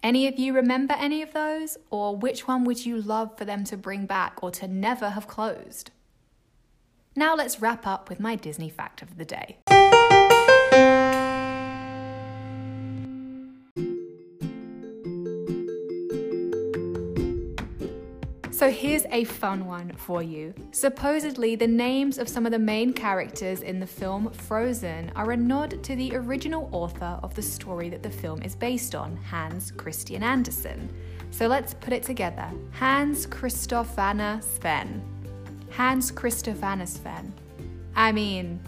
Any 0.00 0.28
of 0.28 0.38
you 0.38 0.52
remember 0.52 0.94
any 0.96 1.22
of 1.22 1.32
those? 1.32 1.76
Or 1.90 2.16
which 2.16 2.46
one 2.46 2.62
would 2.62 2.86
you 2.86 3.02
love 3.02 3.36
for 3.36 3.44
them 3.44 3.64
to 3.64 3.76
bring 3.76 4.06
back 4.06 4.44
or 4.44 4.52
to 4.52 4.68
never 4.68 5.10
have 5.10 5.26
closed? 5.26 5.90
Now 7.16 7.34
let's 7.34 7.60
wrap 7.60 7.84
up 7.84 8.08
with 8.08 8.20
my 8.20 8.36
Disney 8.36 8.70
fact 8.70 9.02
of 9.02 9.18
the 9.18 9.24
day. 9.24 9.56
So 18.56 18.70
here's 18.70 19.04
a 19.12 19.24
fun 19.24 19.66
one 19.66 19.92
for 19.98 20.22
you. 20.22 20.54
Supposedly, 20.70 21.56
the 21.56 21.66
names 21.66 22.16
of 22.16 22.26
some 22.26 22.46
of 22.46 22.52
the 22.52 22.58
main 22.58 22.94
characters 22.94 23.60
in 23.60 23.78
the 23.78 23.86
film 23.86 24.30
Frozen 24.30 25.12
are 25.14 25.32
a 25.32 25.36
nod 25.36 25.84
to 25.84 25.94
the 25.94 26.16
original 26.16 26.70
author 26.72 27.20
of 27.22 27.34
the 27.34 27.42
story 27.42 27.90
that 27.90 28.02
the 28.02 28.08
film 28.08 28.40
is 28.40 28.56
based 28.56 28.94
on, 28.94 29.14
Hans 29.18 29.72
Christian 29.72 30.22
Andersen. 30.22 30.88
So 31.30 31.48
let's 31.48 31.74
put 31.74 31.92
it 31.92 32.02
together 32.02 32.50
Hans 32.70 33.26
Kristoff 33.26 33.98
Anna 33.98 34.40
Sven. 34.40 35.02
Hans 35.70 36.10
Kristoff 36.10 36.62
Anna 36.62 36.86
Sven. 36.86 37.34
I 37.94 38.10
mean, 38.10 38.58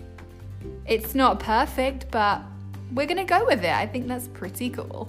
it's 0.84 1.14
not 1.14 1.40
perfect, 1.40 2.10
but 2.10 2.42
we're 2.92 3.06
gonna 3.06 3.24
go 3.24 3.46
with 3.46 3.64
it. 3.64 3.72
I 3.72 3.86
think 3.86 4.06
that's 4.06 4.28
pretty 4.28 4.68
cool. 4.68 5.08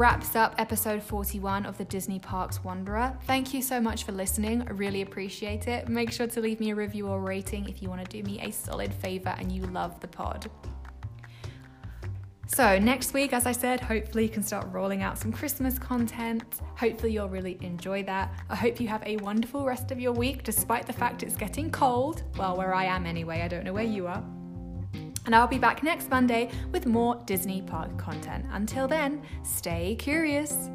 Wraps 0.00 0.34
up 0.34 0.54
episode 0.56 1.02
41 1.02 1.66
of 1.66 1.76
the 1.76 1.84
Disney 1.84 2.18
Parks 2.18 2.64
Wanderer. 2.64 3.14
Thank 3.24 3.52
you 3.52 3.60
so 3.60 3.78
much 3.78 4.04
for 4.04 4.12
listening. 4.12 4.62
I 4.62 4.70
really 4.70 5.02
appreciate 5.02 5.68
it. 5.68 5.90
Make 5.90 6.10
sure 6.10 6.26
to 6.26 6.40
leave 6.40 6.58
me 6.58 6.70
a 6.70 6.74
review 6.74 7.06
or 7.06 7.20
rating 7.20 7.68
if 7.68 7.82
you 7.82 7.90
want 7.90 8.02
to 8.02 8.10
do 8.10 8.24
me 8.24 8.40
a 8.40 8.50
solid 8.50 8.94
favor 8.94 9.34
and 9.36 9.52
you 9.52 9.60
love 9.66 10.00
the 10.00 10.08
pod. 10.08 10.50
So, 12.46 12.78
next 12.78 13.12
week, 13.12 13.34
as 13.34 13.44
I 13.44 13.52
said, 13.52 13.78
hopefully 13.78 14.22
you 14.22 14.30
can 14.30 14.42
start 14.42 14.66
rolling 14.72 15.02
out 15.02 15.18
some 15.18 15.34
Christmas 15.34 15.78
content. 15.78 16.62
Hopefully, 16.78 17.12
you'll 17.12 17.28
really 17.28 17.58
enjoy 17.60 18.02
that. 18.04 18.32
I 18.48 18.56
hope 18.56 18.80
you 18.80 18.88
have 18.88 19.02
a 19.04 19.18
wonderful 19.18 19.66
rest 19.66 19.90
of 19.90 20.00
your 20.00 20.12
week, 20.12 20.44
despite 20.44 20.86
the 20.86 20.94
fact 20.94 21.22
it's 21.22 21.36
getting 21.36 21.70
cold. 21.70 22.22
Well, 22.38 22.56
where 22.56 22.72
I 22.72 22.86
am 22.86 23.04
anyway, 23.04 23.42
I 23.42 23.48
don't 23.48 23.64
know 23.64 23.74
where 23.74 23.84
you 23.84 24.06
are. 24.06 24.24
And 25.26 25.34
I'll 25.34 25.46
be 25.46 25.58
back 25.58 25.82
next 25.82 26.10
Monday 26.10 26.50
with 26.72 26.86
more 26.86 27.20
Disney 27.26 27.62
Park 27.62 27.96
content. 27.98 28.46
Until 28.52 28.88
then, 28.88 29.22
stay 29.42 29.96
curious. 29.96 30.70